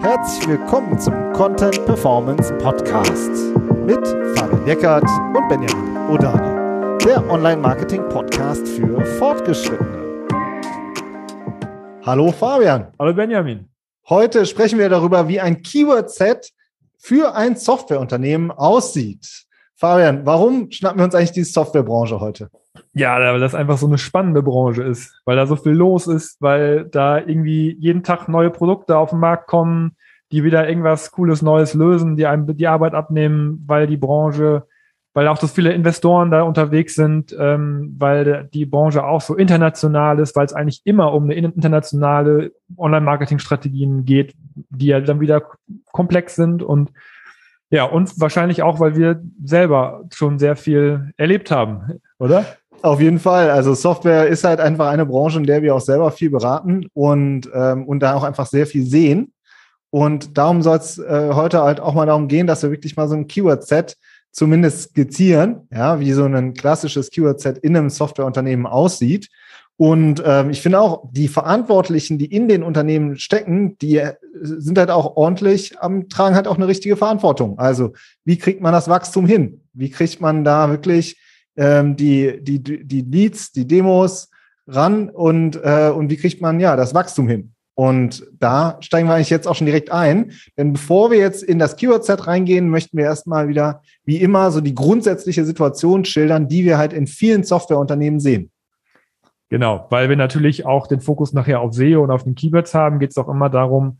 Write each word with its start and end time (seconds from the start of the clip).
Herzlich 0.00 0.48
willkommen 0.48 0.98
zum 0.98 1.32
Content 1.32 1.84
Performance 1.86 2.52
Podcast 2.58 3.30
mit 3.86 4.06
Fabian 4.36 4.66
Eckert 4.66 5.04
und 5.04 5.48
Benjamin 5.48 5.96
Odani, 6.10 6.98
der 7.04 7.28
Online-Marketing-Podcast 7.30 8.66
für 8.66 9.04
Fortgeschrittene. 9.18 10.26
Hallo 12.02 12.32
Fabian. 12.32 12.92
Hallo 12.98 13.14
Benjamin. 13.14 13.68
Heute 14.08 14.44
sprechen 14.46 14.78
wir 14.78 14.88
darüber, 14.88 15.28
wie 15.28 15.40
ein 15.40 15.62
Keyword-Set 15.62 16.52
für 16.98 17.34
ein 17.34 17.56
Softwareunternehmen 17.56 18.50
aussieht. 18.50 19.46
Fabian, 19.76 20.26
warum 20.26 20.70
schnappen 20.70 20.98
wir 20.98 21.04
uns 21.04 21.14
eigentlich 21.14 21.32
diese 21.32 21.52
Softwarebranche 21.52 22.18
heute? 22.20 22.50
Ja, 22.94 23.18
weil 23.18 23.40
das 23.40 23.54
einfach 23.54 23.78
so 23.78 23.86
eine 23.86 23.98
spannende 23.98 24.42
Branche 24.42 24.82
ist, 24.82 25.20
weil 25.24 25.36
da 25.36 25.46
so 25.46 25.56
viel 25.56 25.72
los 25.72 26.06
ist, 26.06 26.40
weil 26.40 26.86
da 26.86 27.18
irgendwie 27.18 27.76
jeden 27.78 28.02
Tag 28.02 28.28
neue 28.28 28.50
Produkte 28.50 28.96
auf 28.96 29.10
den 29.10 29.18
Markt 29.18 29.46
kommen, 29.46 29.96
die 30.30 30.44
wieder 30.44 30.66
irgendwas 30.68 31.10
Cooles 31.10 31.42
Neues 31.42 31.74
lösen, 31.74 32.16
die 32.16 32.26
einem 32.26 32.46
die 32.56 32.66
Arbeit 32.66 32.94
abnehmen, 32.94 33.62
weil 33.66 33.86
die 33.86 33.98
Branche, 33.98 34.66
weil 35.12 35.28
auch 35.28 35.36
so 35.36 35.46
viele 35.46 35.72
Investoren 35.72 36.30
da 36.30 36.42
unterwegs 36.42 36.94
sind, 36.94 37.36
ähm, 37.38 37.94
weil 37.98 38.48
die 38.52 38.64
Branche 38.64 39.04
auch 39.04 39.20
so 39.20 39.36
international 39.36 40.18
ist, 40.18 40.34
weil 40.34 40.46
es 40.46 40.54
eigentlich 40.54 40.80
immer 40.84 41.12
um 41.12 41.24
eine 41.24 41.34
internationale 41.34 42.52
Online-Marketing-Strategien 42.78 44.06
geht, 44.06 44.34
die 44.70 44.86
ja 44.86 45.00
dann 45.00 45.20
wieder 45.20 45.42
komplex 45.92 46.34
sind 46.34 46.62
und 46.62 46.92
ja, 47.68 47.84
und 47.84 48.20
wahrscheinlich 48.20 48.62
auch, 48.62 48.80
weil 48.80 48.96
wir 48.96 49.22
selber 49.42 50.04
schon 50.12 50.38
sehr 50.38 50.56
viel 50.56 51.12
erlebt 51.16 51.50
haben, 51.50 52.00
oder? 52.18 52.44
Auf 52.82 53.00
jeden 53.00 53.20
Fall. 53.20 53.48
Also 53.50 53.74
Software 53.74 54.26
ist 54.26 54.42
halt 54.42 54.58
einfach 54.58 54.88
eine 54.88 55.06
Branche, 55.06 55.38
in 55.38 55.46
der 55.46 55.62
wir 55.62 55.74
auch 55.74 55.80
selber 55.80 56.10
viel 56.10 56.30
beraten 56.30 56.88
und, 56.94 57.48
ähm, 57.54 57.86
und 57.86 58.00
da 58.00 58.14
auch 58.14 58.24
einfach 58.24 58.46
sehr 58.46 58.66
viel 58.66 58.84
sehen. 58.84 59.32
Und 59.90 60.36
darum 60.36 60.62
soll 60.62 60.78
es 60.78 60.98
äh, 60.98 61.30
heute 61.32 61.62
halt 61.62 61.78
auch 61.78 61.94
mal 61.94 62.06
darum 62.06 62.26
gehen, 62.26 62.48
dass 62.48 62.62
wir 62.62 62.72
wirklich 62.72 62.96
mal 62.96 63.08
so 63.08 63.14
ein 63.14 63.28
Keyword-Set 63.28 63.96
zumindest 64.32 64.90
skizzieren, 64.90 65.68
ja, 65.70 66.00
wie 66.00 66.12
so 66.12 66.24
ein 66.24 66.54
klassisches 66.54 67.10
Keyword-Set 67.10 67.58
in 67.58 67.76
einem 67.76 67.90
Softwareunternehmen 67.90 68.66
aussieht. 68.66 69.28
Und 69.76 70.22
ähm, 70.26 70.50
ich 70.50 70.60
finde 70.60 70.80
auch, 70.80 71.04
die 71.12 71.28
Verantwortlichen, 71.28 72.18
die 72.18 72.26
in 72.26 72.48
den 72.48 72.62
Unternehmen 72.64 73.16
stecken, 73.16 73.78
die 73.78 73.98
äh, 73.98 74.14
sind 74.42 74.78
halt 74.78 74.90
auch 74.90 75.16
ordentlich, 75.16 75.74
ähm, 75.82 76.08
tragen 76.08 76.34
halt 76.34 76.48
auch 76.48 76.56
eine 76.56 76.66
richtige 76.66 76.96
Verantwortung. 76.96 77.58
Also 77.58 77.92
wie 78.24 78.38
kriegt 78.38 78.60
man 78.60 78.72
das 78.72 78.88
Wachstum 78.88 79.26
hin? 79.26 79.60
Wie 79.72 79.90
kriegt 79.90 80.20
man 80.20 80.42
da 80.42 80.70
wirklich 80.70 81.16
ähm, 81.56 81.96
die, 81.96 82.42
die, 82.42 82.62
die 82.62 83.00
Leads, 83.02 83.52
die 83.52 83.66
Demos 83.66 84.30
ran 84.66 85.08
und, 85.10 85.56
äh, 85.62 85.90
und 85.94 86.10
wie 86.10 86.16
kriegt 86.16 86.40
man 86.40 86.60
ja 86.60 86.76
das 86.76 86.94
Wachstum 86.94 87.28
hin? 87.28 87.52
Und 87.74 88.26
da 88.38 88.76
steigen 88.80 89.08
wir 89.08 89.14
eigentlich 89.14 89.30
jetzt 89.30 89.48
auch 89.48 89.54
schon 89.54 89.66
direkt 89.66 89.90
ein. 89.90 90.32
Denn 90.58 90.74
bevor 90.74 91.10
wir 91.10 91.18
jetzt 91.18 91.42
in 91.42 91.58
das 91.58 91.76
Keyword-Set 91.76 92.26
reingehen, 92.26 92.68
möchten 92.68 92.98
wir 92.98 93.04
erstmal 93.04 93.48
wieder, 93.48 93.82
wie 94.04 94.18
immer, 94.18 94.50
so 94.50 94.60
die 94.60 94.74
grundsätzliche 94.74 95.44
Situation 95.44 96.04
schildern, 96.04 96.48
die 96.48 96.64
wir 96.64 96.76
halt 96.76 96.92
in 96.92 97.06
vielen 97.06 97.44
Softwareunternehmen 97.44 98.20
sehen. 98.20 98.50
Genau, 99.48 99.86
weil 99.90 100.08
wir 100.08 100.16
natürlich 100.16 100.64
auch 100.66 100.86
den 100.86 101.00
Fokus 101.00 101.32
nachher 101.32 101.60
auf 101.60 101.74
SEO 101.74 102.02
und 102.02 102.10
auf 102.10 102.24
den 102.24 102.34
Keywords 102.34 102.74
haben, 102.74 102.98
geht 102.98 103.10
es 103.10 103.18
auch 103.18 103.28
immer 103.28 103.50
darum, 103.50 103.98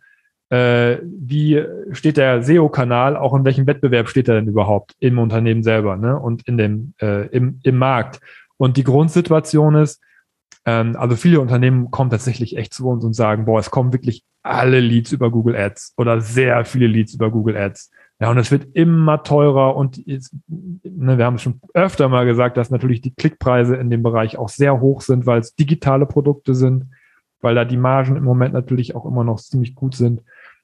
äh, 0.52 0.98
wie 1.02 1.64
steht 1.92 2.18
der 2.18 2.42
SEO-Kanal, 2.42 3.16
auch 3.16 3.32
in 3.32 3.44
welchem 3.46 3.66
Wettbewerb 3.66 4.10
steht 4.10 4.28
er 4.28 4.34
denn 4.34 4.48
überhaupt 4.48 4.94
im 5.00 5.18
Unternehmen 5.18 5.62
selber 5.62 5.96
ne? 5.96 6.18
und 6.18 6.46
in 6.46 6.58
dem, 6.58 6.92
äh, 7.00 7.26
im, 7.28 7.58
im 7.62 7.78
Markt. 7.78 8.20
Und 8.58 8.76
die 8.76 8.84
Grundsituation 8.84 9.76
ist, 9.76 10.02
ähm, 10.66 10.94
also 10.96 11.16
viele 11.16 11.40
Unternehmen 11.40 11.90
kommen 11.90 12.10
tatsächlich 12.10 12.58
echt 12.58 12.74
zu 12.74 12.86
uns 12.86 13.02
und 13.02 13.14
sagen, 13.14 13.46
boah, 13.46 13.60
es 13.60 13.70
kommen 13.70 13.94
wirklich 13.94 14.24
alle 14.42 14.80
Leads 14.80 15.12
über 15.12 15.30
Google 15.30 15.56
Ads 15.56 15.94
oder 15.96 16.20
sehr 16.20 16.66
viele 16.66 16.86
Leads 16.86 17.14
über 17.14 17.30
Google 17.30 17.56
Ads. 17.56 17.90
Ja, 18.20 18.30
und 18.30 18.36
es 18.36 18.50
wird 18.50 18.66
immer 18.74 19.22
teurer 19.22 19.74
und 19.74 19.96
ist, 20.06 20.34
ne, 20.48 21.16
wir 21.16 21.24
haben 21.24 21.36
es 21.36 21.42
schon 21.42 21.62
öfter 21.72 22.10
mal 22.10 22.26
gesagt, 22.26 22.58
dass 22.58 22.68
natürlich 22.68 23.00
die 23.00 23.14
Klickpreise 23.14 23.76
in 23.76 23.88
dem 23.88 24.02
Bereich 24.02 24.36
auch 24.36 24.50
sehr 24.50 24.80
hoch 24.80 25.00
sind, 25.00 25.24
weil 25.24 25.40
es 25.40 25.54
digitale 25.54 26.04
Produkte 26.04 26.54
sind, 26.54 26.90
weil 27.40 27.54
da 27.54 27.64
die 27.64 27.78
Margen 27.78 28.16
im 28.16 28.24
Moment 28.24 28.52
natürlich 28.52 28.94
auch 28.94 29.06
immer 29.06 29.24
noch 29.24 29.40
ziemlich 29.40 29.74
gut 29.74 29.96
sind. 29.96 30.20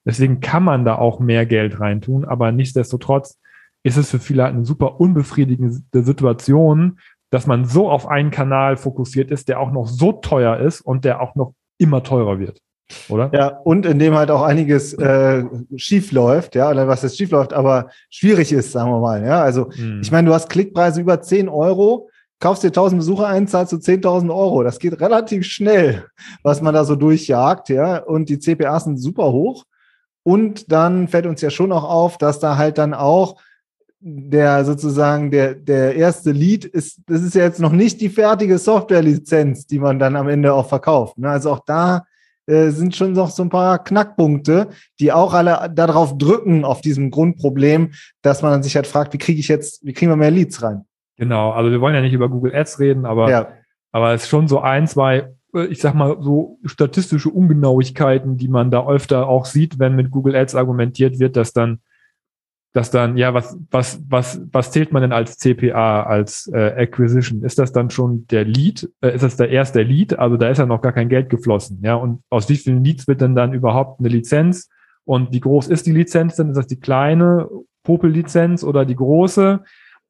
Deswegen 0.09 0.41
kann 0.41 0.65
man 0.65 0.85
da 0.85 0.97
auch 0.97 1.21
mehr 1.21 1.47
Geld 1.47 1.79
reintun, 1.79 2.25
aber 2.25 2.51
nichtsdestotrotz 2.51 3.39
ist 3.85 3.97
es 3.97 4.11
für 4.11 4.19
viele 4.19 4.43
halt 4.43 4.55
eine 4.55 4.65
super 4.65 5.01
unbefriedigende 5.01 6.03
Situation, 6.03 6.99
dass 7.31 7.47
man 7.47 7.65
so 7.67 7.91
auf 7.91 8.09
einen 8.09 8.31
Kanal 8.31 8.77
fokussiert 8.77 9.31
ist, 9.31 9.49
der 9.49 9.61
auch 9.61 9.71
noch 9.71 9.87
so 9.87 10.13
teuer 10.13 10.57
ist 10.57 10.81
und 10.81 11.05
der 11.05 11.21
auch 11.21 11.35
noch 11.35 11.53
immer 11.79 12.03
teurer 12.03 12.41
wird 12.41 12.61
oder? 13.09 13.31
Ja, 13.33 13.49
und 13.65 13.87
in 13.87 13.99
dem 13.99 14.15
halt 14.15 14.31
auch 14.31 14.43
einiges 14.43 14.95
äh, 14.95 15.45
schief 15.77 16.13
läuft, 16.13 16.55
ja, 16.55 16.71
oder 16.71 16.89
was 16.89 17.03
jetzt 17.03 17.19
schief 17.19 17.31
läuft, 17.31 17.53
aber 17.53 17.91
schwierig 18.11 18.53
ist, 18.53 18.73
sagen 18.73 18.91
wir 18.91 19.01
mal. 19.01 19.25
Ja, 19.25 19.43
also 19.43 19.71
hm. 19.73 20.01
ich 20.03 20.11
meine, 20.11 20.29
du 20.29 20.35
hast 20.35 20.49
Klickpreise 20.49 21.01
über 21.01 21.21
10 21.21 21.49
Euro, 21.49 22.09
kaufst 22.41 22.63
dir 22.63 22.69
1000 22.69 23.01
Besucher 23.01 23.27
ein, 23.27 23.47
zahlst 23.47 23.73
du 23.73 23.77
10.000 23.77 24.35
Euro. 24.35 24.63
Das 24.63 24.79
geht 24.79 25.01
relativ 25.01 25.45
schnell, 25.45 26.07
was 26.43 26.63
man 26.63 26.75
da 26.75 26.85
so 26.85 26.97
durchjagt, 26.97 27.69
ja, 27.69 27.99
und 27.99 28.29
die 28.29 28.39
CPAs 28.39 28.85
sind 28.85 28.99
super 28.99 29.33
hoch. 29.33 29.65
Und 30.29 30.71
dann 30.71 31.09
fällt 31.09 31.25
uns 31.25 31.41
ja 31.41 31.49
schon 31.49 31.73
auch 31.73 31.85
auf, 31.85 32.19
dass 32.19 32.39
da 32.39 32.59
halt 32.59 32.77
dann 32.77 32.93
auch 32.93 33.41
der 33.99 34.63
sozusagen 34.67 35.31
der, 35.31 35.55
der 35.55 35.95
erste 35.95 36.33
Lead 36.33 36.67
ist, 36.67 37.01
das 37.07 37.23
ist 37.23 37.35
ja 37.35 37.45
jetzt 37.45 37.61
noch 37.61 37.73
nicht 37.73 37.99
die 38.03 38.11
fertige 38.11 38.59
Softwarelizenz, 38.59 39.67
die 39.67 39.79
man 39.79 39.99
dann 39.99 40.17
am 40.17 40.29
Ende 40.29 40.53
auch 40.53 40.69
verkauft. 40.69 41.17
Ne? 41.17 41.31
Also 41.31 41.51
auch 41.51 41.61
da 41.65 42.05
äh, 42.45 42.69
sind 42.69 42.95
schon 42.95 43.15
noch 43.15 43.31
so 43.31 43.43
ein 43.43 43.49
paar 43.49 43.83
Knackpunkte, 43.83 44.69
die 45.01 45.13
auch 45.13 45.33
alle 45.33 45.73
darauf 45.75 46.19
drücken, 46.19 46.63
auf 46.63 46.83
diesem 46.83 47.11
Grundproblem, 47.11 47.93
dass 48.21 48.43
man 48.43 48.63
sich 48.63 48.77
halt 48.77 48.87
fragt, 48.87 49.15
wie 49.15 49.19
kriege 49.19 49.41
ich 49.41 49.49
jetzt, 49.49 49.83
wie 49.87 49.95
kriegen 49.95 50.11
wir 50.11 50.17
mehr 50.17 50.31
Leads 50.31 50.63
rein? 50.63 50.85
Genau, 51.17 51.53
also 51.53 51.71
wir 51.71 51.81
wollen 51.81 51.95
ja 51.95 52.03
nicht 52.03 52.13
über 52.13 52.29
Google 52.29 52.55
Ads 52.55 52.81
reden, 52.81 53.07
aber, 53.07 53.31
ja. 53.31 53.49
aber 53.93 54.13
es 54.13 54.25
ist 54.25 54.29
schon 54.29 54.47
so 54.47 54.61
ein, 54.61 54.87
zwei, 54.87 55.33
ich 55.55 55.81
sag 55.81 55.95
mal, 55.95 56.19
so 56.21 56.59
statistische 56.65 57.31
Ungenauigkeiten, 57.31 58.37
die 58.37 58.49
man 58.49 58.71
da 58.71 58.87
öfter 58.87 59.29
auch 59.29 59.47
sieht, 59.47 59.79
wenn 59.79 59.97
mit 59.97 60.11
Google 60.11 60.37
Ads 60.37 60.55
argumentiert 60.55 61.19
wird, 61.19 61.37
dass 61.37 61.53
dann 61.53 61.81
dass 62.75 62.91
dann, 62.91 63.17
ja, 63.17 63.33
was, 63.33 63.57
was, 63.71 64.01
was, 64.09 64.41
was 64.53 64.71
zählt 64.71 64.93
man 64.93 65.03
denn 65.03 65.13
als 65.13 65.39
CPA, 65.39 66.03
als 66.03 66.49
äh, 66.53 66.75
Acquisition? 66.77 67.43
Ist 67.43 67.59
das 67.59 67.73
dann 67.73 67.91
schon 67.91 68.27
der 68.29 68.45
Lead? 68.45 68.89
Äh, 69.01 69.15
ist 69.15 69.23
das 69.23 69.37
der 69.37 69.49
erste 69.49 69.83
Lead? 69.83 70.19
Also 70.19 70.37
da 70.37 70.49
ist 70.49 70.59
ja 70.59 70.67
noch 70.67 70.83
gar 70.83 70.93
kein 70.93 71.09
Geld 71.09 71.31
geflossen, 71.31 71.81
ja. 71.83 71.95
Und 71.95 72.23
aus 72.29 72.49
wie 72.49 72.57
vielen 72.57 72.85
Leads 72.85 73.09
wird 73.09 73.23
denn 73.23 73.35
dann 73.35 73.55
überhaupt 73.55 74.01
eine 74.01 74.09
Lizenz? 74.09 74.69
Und 75.05 75.33
wie 75.33 75.41
groß 75.41 75.69
ist 75.69 75.87
die 75.87 75.93
Lizenz 75.93 76.37
denn? 76.37 76.51
Ist 76.51 76.57
das 76.57 76.67
die 76.67 76.79
kleine 76.79 77.49
Popel-Lizenz 77.85 78.63
oder 78.63 78.85
die 78.85 78.97
große, 78.97 79.61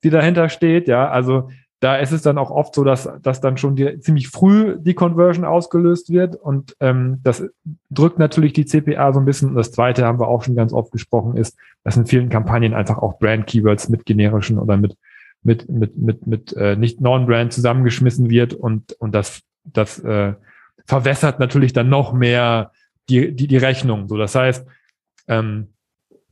die 0.03 0.11
dahinter 0.11 0.49
steht? 0.49 0.89
Ja, 0.89 1.09
also 1.09 1.51
da 1.81 1.97
ist 1.97 2.11
es 2.11 2.23
dann 2.23 2.39
auch 2.39 2.51
oft 2.51 2.75
so, 2.75 2.83
dass, 2.83 3.09
dass 3.23 3.41
dann 3.41 3.57
schon 3.57 3.77
die, 3.77 4.01
ziemlich 4.01 4.29
früh 4.29 4.77
die 4.79 4.95
Conversion 4.95 5.45
ausgelöst 5.45 6.11
wird 6.11 6.35
und 6.35 6.77
ähm, 6.81 7.21
das 7.23 7.45
drückt 7.91 8.19
natürlich 8.19 8.53
die 8.53 8.65
CPA 8.65 9.13
so 9.13 9.21
ein 9.21 9.25
bisschen. 9.25 9.51
Und 9.51 9.55
das 9.55 9.71
zweite 9.71 10.05
haben 10.05 10.19
wir 10.19 10.27
auch 10.27 10.43
schon 10.43 10.57
ganz 10.57 10.73
oft 10.73 10.91
gesprochen, 10.91 11.37
ist, 11.37 11.57
dass 11.85 11.97
in 11.97 12.07
vielen 12.07 12.31
Kampagnen 12.31 12.75
einfach 12.75 12.99
auch 12.99 13.19
Brand-Keywords 13.19 13.89
mit 13.91 14.07
generischen 14.07 14.59
oder 14.59 14.77
mit 14.77 14.97
mit 15.45 15.69
mit 15.69 15.97
mit 15.97 16.27
mit 16.27 16.53
äh, 16.55 16.75
nicht 16.75 17.01
Non-Brand 17.01 17.53
zusammengeschmissen 17.53 18.29
wird 18.29 18.55
und 18.55 18.93
und 18.95 19.15
das 19.15 19.43
das 19.65 20.01
äh, 20.01 20.35
verwässert 20.85 21.39
natürlich 21.39 21.73
dann 21.73 21.89
noch 21.89 22.13
mehr 22.13 22.73
die 23.09 23.35
die 23.35 23.47
die 23.47 23.57
Rechnung. 23.57 24.09
So, 24.09 24.17
das 24.17 24.35
heißt, 24.35 24.67
ähm, 25.29 25.69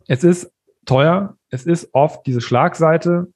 es 0.08 0.24
ist 0.24 0.50
teuer, 0.86 1.36
es 1.50 1.66
ist 1.66 1.90
oft 1.92 2.26
diese 2.26 2.40
Schlagseite, 2.40 3.28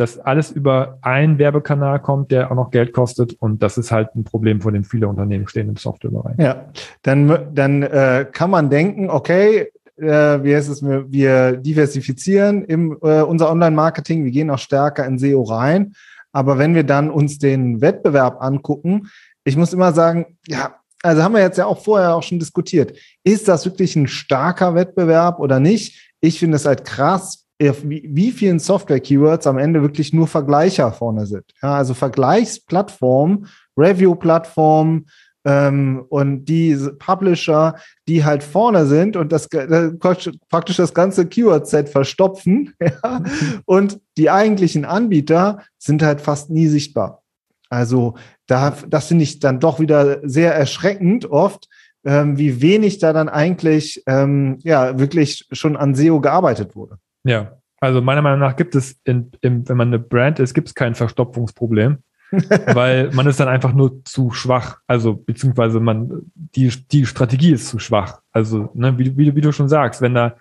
dass 0.00 0.18
alles 0.18 0.50
über 0.50 0.98
einen 1.02 1.38
Werbekanal 1.38 2.00
kommt, 2.00 2.30
der 2.30 2.50
auch 2.50 2.54
noch 2.54 2.70
Geld 2.70 2.94
kostet. 2.94 3.34
Und 3.34 3.62
das 3.62 3.76
ist 3.76 3.92
halt 3.92 4.16
ein 4.16 4.24
Problem, 4.24 4.62
vor 4.62 4.72
dem 4.72 4.82
viele 4.82 5.06
Unternehmen 5.06 5.46
stehen 5.46 5.68
im 5.68 5.76
Softwarebereich. 5.76 6.38
Ja, 6.38 6.70
dann, 7.02 7.54
dann 7.54 7.82
äh, 7.82 8.26
kann 8.32 8.50
man 8.50 8.70
denken, 8.70 9.10
okay, 9.10 9.70
äh, 9.98 10.42
wie 10.42 10.56
heißt 10.56 10.70
es, 10.70 10.82
wir 10.82 11.52
diversifizieren 11.52 12.64
im, 12.64 12.96
äh, 13.02 13.20
unser 13.20 13.50
Online-Marketing, 13.50 14.24
wir 14.24 14.30
gehen 14.30 14.48
auch 14.48 14.58
stärker 14.58 15.04
in 15.04 15.18
SEO 15.18 15.42
rein. 15.42 15.92
Aber 16.32 16.56
wenn 16.56 16.74
wir 16.74 16.84
dann 16.84 17.10
uns 17.10 17.38
den 17.38 17.82
Wettbewerb 17.82 18.40
angucken, 18.42 19.08
ich 19.44 19.56
muss 19.56 19.74
immer 19.74 19.92
sagen, 19.92 20.38
ja, 20.46 20.76
also 21.02 21.22
haben 21.22 21.34
wir 21.34 21.42
jetzt 21.42 21.58
ja 21.58 21.66
auch 21.66 21.82
vorher 21.82 22.14
auch 22.14 22.22
schon 22.22 22.38
diskutiert. 22.38 22.96
Ist 23.22 23.48
das 23.48 23.66
wirklich 23.66 23.96
ein 23.96 24.08
starker 24.08 24.74
Wettbewerb 24.74 25.40
oder 25.40 25.60
nicht? 25.60 26.10
Ich 26.20 26.38
finde 26.38 26.56
es 26.56 26.64
halt 26.64 26.84
krass, 26.84 27.39
wie 27.60 28.32
vielen 28.32 28.58
Software-Keywords 28.58 29.46
am 29.46 29.58
Ende 29.58 29.82
wirklich 29.82 30.14
nur 30.14 30.26
Vergleicher 30.26 30.92
vorne 30.92 31.26
sind. 31.26 31.44
Ja, 31.62 31.74
also 31.74 31.92
Vergleichsplattformen, 31.92 33.46
Review-Plattformen 33.76 35.06
ähm, 35.44 36.04
und 36.08 36.46
die 36.46 36.76
Publisher, 36.98 37.76
die 38.08 38.24
halt 38.24 38.42
vorne 38.42 38.86
sind 38.86 39.16
und 39.16 39.30
das 39.30 39.48
praktisch 39.48 40.76
das 40.76 40.94
ganze 40.94 41.26
Keyword-Set 41.26 41.88
verstopfen. 41.88 42.74
Ja, 42.80 43.22
und 43.66 44.00
die 44.16 44.30
eigentlichen 44.30 44.84
Anbieter 44.84 45.60
sind 45.78 46.02
halt 46.02 46.20
fast 46.20 46.50
nie 46.50 46.66
sichtbar. 46.66 47.22
Also 47.68 48.14
da, 48.46 48.74
das 48.88 49.06
finde 49.06 49.24
ich 49.24 49.38
dann 49.38 49.60
doch 49.60 49.78
wieder 49.80 50.20
sehr 50.28 50.54
erschreckend 50.54 51.30
oft, 51.30 51.68
ähm, 52.04 52.36
wie 52.36 52.60
wenig 52.62 52.98
da 52.98 53.12
dann 53.12 53.28
eigentlich 53.28 54.02
ähm, 54.06 54.58
ja 54.62 54.98
wirklich 54.98 55.46
schon 55.52 55.76
an 55.76 55.94
SEO 55.94 56.20
gearbeitet 56.20 56.74
wurde. 56.74 56.98
Ja, 57.24 57.52
also 57.80 58.00
meiner 58.00 58.22
Meinung 58.22 58.40
nach 58.40 58.56
gibt 58.56 58.74
es, 58.74 59.00
in, 59.04 59.30
in, 59.40 59.68
wenn 59.68 59.76
man 59.76 59.88
eine 59.88 59.98
Brand 59.98 60.38
ist, 60.38 60.54
gibt 60.54 60.68
es 60.68 60.74
kein 60.74 60.94
Verstopfungsproblem. 60.94 61.98
weil 62.74 63.10
man 63.10 63.26
ist 63.26 63.40
dann 63.40 63.48
einfach 63.48 63.72
nur 63.72 64.04
zu 64.04 64.30
schwach. 64.30 64.78
Also, 64.86 65.14
beziehungsweise 65.14 65.80
man, 65.80 66.30
die, 66.34 66.72
die 66.92 67.06
Strategie 67.06 67.52
ist 67.52 67.68
zu 67.68 67.78
schwach. 67.78 68.20
Also, 68.30 68.70
ne, 68.74 68.96
wie, 68.98 69.16
wie, 69.16 69.34
wie 69.34 69.40
du 69.40 69.52
schon 69.52 69.68
sagst, 69.68 70.00
wenn 70.00 70.14
da, 70.14 70.36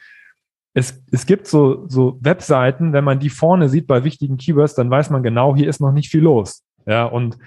es, 0.74 1.02
es 1.12 1.26
gibt 1.26 1.48
so, 1.48 1.88
so 1.88 2.20
Webseiten, 2.22 2.94
wenn 2.94 3.04
man 3.04 3.20
die 3.20 3.32
vorne 3.32 3.70
sieht 3.70 3.88
bei 3.88 4.04
wichtigen 4.04 4.38
Keywords, 4.38 4.76
dann 4.76 4.92
weiß 4.92 5.10
man 5.10 5.24
genau, 5.24 5.56
hier 5.56 5.68
ist 5.68 5.82
noch 5.82 5.92
nicht 5.92 6.10
viel 6.10 6.22
los. 6.22 6.64
Ja, 6.86 7.06
und, 7.06 7.38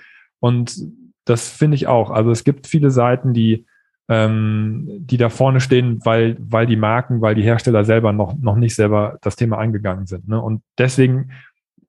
und 0.40 0.76
das 1.24 1.48
finde 1.48 1.76
ich 1.76 1.86
auch. 1.86 2.10
Also, 2.10 2.32
es 2.32 2.42
gibt 2.42 2.66
viele 2.66 2.90
Seiten, 2.90 3.32
die, 3.32 3.64
ähm, 4.08 4.86
die 4.88 5.16
da 5.16 5.28
vorne 5.28 5.60
stehen, 5.60 6.00
weil, 6.04 6.36
weil 6.40 6.66
die 6.66 6.76
Marken, 6.76 7.20
weil 7.20 7.34
die 7.34 7.42
Hersteller 7.42 7.84
selber 7.84 8.12
noch, 8.12 8.36
noch 8.36 8.56
nicht 8.56 8.74
selber 8.74 9.18
das 9.22 9.36
Thema 9.36 9.58
eingegangen 9.58 10.06
sind. 10.06 10.28
Ne? 10.28 10.40
Und 10.40 10.62
deswegen 10.78 11.30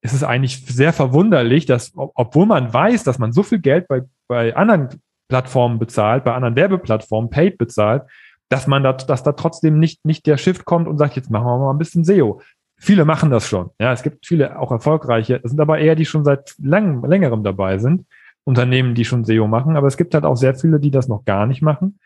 ist 0.02 0.14
es 0.14 0.24
eigentlich 0.24 0.66
sehr 0.66 0.94
verwunderlich, 0.94 1.66
dass, 1.66 1.94
obwohl 1.96 2.46
man 2.46 2.74
weiß, 2.74 3.04
dass 3.04 3.20
man 3.20 3.32
so 3.32 3.42
viel 3.42 3.60
Geld 3.60 3.88
bei, 3.88 4.02
bei 4.28 4.56
anderen 4.56 4.90
Plattformen 5.30 5.80
bezahlt, 5.80 6.24
bei 6.24 6.34
anderen 6.34 6.56
Werbeplattformen 6.56 7.30
paid 7.30 7.58
bezahlt, 7.58 8.04
dass 8.50 8.68
man 8.68 8.84
da, 8.84 8.94
dass 8.94 9.24
da 9.24 9.32
trotzdem 9.32 9.80
nicht, 9.80 10.06
nicht 10.06 10.28
der 10.28 10.38
Shift 10.38 10.66
kommt 10.66 10.88
und 10.88 10.98
sagt, 10.98 11.16
jetzt 11.16 11.32
machen 11.32 11.46
wir 11.46 11.58
mal 11.58 11.72
ein 11.72 11.78
bisschen 11.78 12.04
SEO. 12.04 12.42
Viele 12.78 13.06
machen 13.06 13.30
das 13.30 13.48
schon. 13.48 13.70
Ja, 13.80 13.94
es 13.94 14.04
gibt 14.04 14.26
viele 14.26 14.60
auch 14.60 14.72
erfolgreiche. 14.72 15.40
Es 15.44 15.52
sind 15.52 15.60
aber 15.62 15.80
eher, 15.80 15.96
die 15.96 16.06
schon 16.06 16.26
seit 16.26 16.54
lang, 16.62 17.04
längerem 17.04 17.44
dabei 17.44 17.78
sind. 17.78 18.06
Unternehmen, 18.44 18.96
die 18.96 19.06
schon 19.06 19.26
SEO 19.26 19.48
machen. 19.48 19.76
Aber 19.76 19.88
es 19.88 19.98
gibt 19.98 20.14
halt 20.14 20.26
auch 20.26 20.36
sehr 20.36 20.56
viele, 20.56 20.80
die 20.80 20.92
das 20.92 21.08
noch 21.08 21.26
gar 21.26 21.46
nicht 21.46 21.62
machen. 21.62 22.00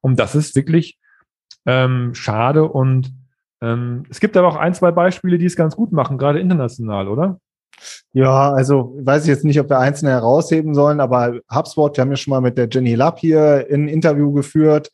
Und 0.00 0.18
das 0.18 0.34
ist 0.34 0.54
wirklich 0.56 0.98
ähm, 1.66 2.14
schade. 2.14 2.64
Und 2.64 3.12
ähm, 3.60 4.04
es 4.10 4.20
gibt 4.20 4.36
aber 4.36 4.48
auch 4.48 4.56
ein, 4.56 4.74
zwei 4.74 4.90
Beispiele, 4.90 5.38
die 5.38 5.46
es 5.46 5.56
ganz 5.56 5.76
gut 5.76 5.92
machen, 5.92 6.18
gerade 6.18 6.40
international, 6.40 7.08
oder? 7.08 7.40
Ja, 8.12 8.52
also 8.52 8.96
weiß 9.00 9.22
ich 9.22 9.28
jetzt 9.28 9.44
nicht, 9.44 9.58
ob 9.58 9.68
wir 9.68 9.78
einzelne 9.78 10.12
herausheben 10.12 10.74
sollen, 10.74 11.00
aber 11.00 11.40
HubSpot, 11.52 11.96
wir 11.96 12.02
haben 12.02 12.10
ja 12.10 12.16
schon 12.16 12.30
mal 12.30 12.40
mit 12.40 12.56
der 12.56 12.68
Jenny 12.70 12.94
Lapp 12.94 13.18
hier 13.18 13.66
ein 13.70 13.88
Interview 13.88 14.32
geführt. 14.32 14.90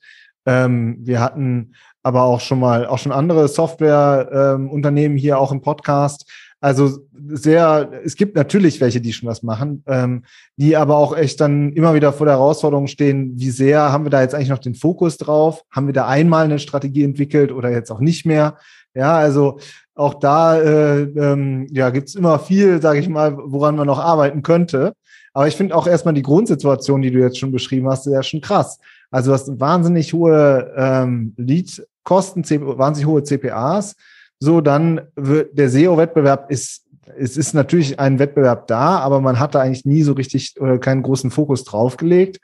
Ähm, 0.47 0.97
wir 1.01 1.21
hatten 1.21 1.75
aber 2.03 2.23
auch 2.23 2.41
schon 2.41 2.61
mal 2.61 2.87
auch 2.87 2.99
schon 2.99 3.13
andere 3.13 3.49
Softwareunternehmen 3.49 5.17
ähm, 5.17 5.21
hier 5.21 5.39
auch 5.39 5.53
im 5.53 5.61
Podcast. 5.61 6.31
Also 6.61 6.99
sehr, 7.29 7.91
es 8.05 8.17
gibt 8.17 8.37
natürlich 8.37 8.81
welche, 8.81 9.01
die 9.01 9.15
schon 9.15 9.29
was 9.29 9.43
machen, 9.43 9.83
ähm, 9.87 10.25
die 10.57 10.77
aber 10.77 10.97
auch 10.97 11.17
echt 11.17 11.41
dann 11.41 11.73
immer 11.73 11.95
wieder 11.95 12.13
vor 12.13 12.27
der 12.27 12.35
Herausforderung 12.35 12.87
stehen, 12.87 13.33
wie 13.37 13.51
sehr 13.51 13.93
haben 13.93 14.05
wir 14.05 14.11
da 14.11 14.21
jetzt 14.21 14.35
eigentlich 14.35 14.51
noch 14.51 14.59
den 14.59 14.75
Fokus 14.75 15.17
drauf? 15.17 15.65
Haben 15.71 15.87
wir 15.87 15.95
da 15.95 16.07
einmal 16.07 16.45
eine 16.45 16.59
Strategie 16.59 17.05
entwickelt 17.05 17.51
oder 17.51 17.71
jetzt 17.71 17.91
auch 17.91 18.01
nicht 18.01 18.27
mehr? 18.27 18.59
Ja, 18.95 19.17
also 19.17 19.59
auch 19.95 20.15
da 20.15 20.61
äh, 20.61 21.03
ähm, 21.03 21.67
ja, 21.71 21.91
gibt 21.91 22.09
es 22.09 22.15
immer 22.15 22.39
viel, 22.39 22.83
sage 22.83 22.99
ich 22.99 23.09
mal, 23.09 23.37
woran 23.39 23.77
man 23.77 23.87
noch 23.87 23.99
arbeiten 23.99 24.43
könnte. 24.43 24.93
Aber 25.33 25.47
ich 25.47 25.57
finde 25.57 25.75
auch 25.77 25.87
erstmal 25.87 26.15
die 26.15 26.23
Grundsituation, 26.23 27.03
die 27.03 27.11
du 27.11 27.21
jetzt 27.21 27.39
schon 27.39 27.53
beschrieben 27.53 27.89
hast, 27.89 28.07
ja 28.07 28.23
schon 28.23 28.41
krass. 28.41 28.79
Also 29.11 29.31
du 29.31 29.35
hast 29.35 29.61
wahnsinnig 29.61 30.13
hohe 30.13 30.73
ähm, 30.77 31.35
Lead-Kosten, 31.37 32.45
wahnsinnig 32.79 33.07
hohe 33.07 33.23
CPAs. 33.23 33.95
So, 34.41 34.61
dann 34.61 35.03
wird 35.17 35.57
der 35.57 35.69
SEO-Wettbewerb 35.69 36.51
ist, 36.51 36.87
es 37.19 37.37
ist 37.37 37.53
natürlich 37.53 38.01
ein 38.01 38.19
Wettbewerb 38.19 38.67
da, 38.67 38.99
aber 38.99 39.21
man 39.21 39.39
hat 39.39 39.55
da 39.55 39.61
eigentlich 39.61 39.85
nie 39.85 40.03
so 40.03 40.15
richtig 40.15 40.55
oder 40.59 40.79
keinen 40.79 41.03
großen 41.03 41.31
Fokus 41.31 41.65
draufgelegt. 41.65 42.41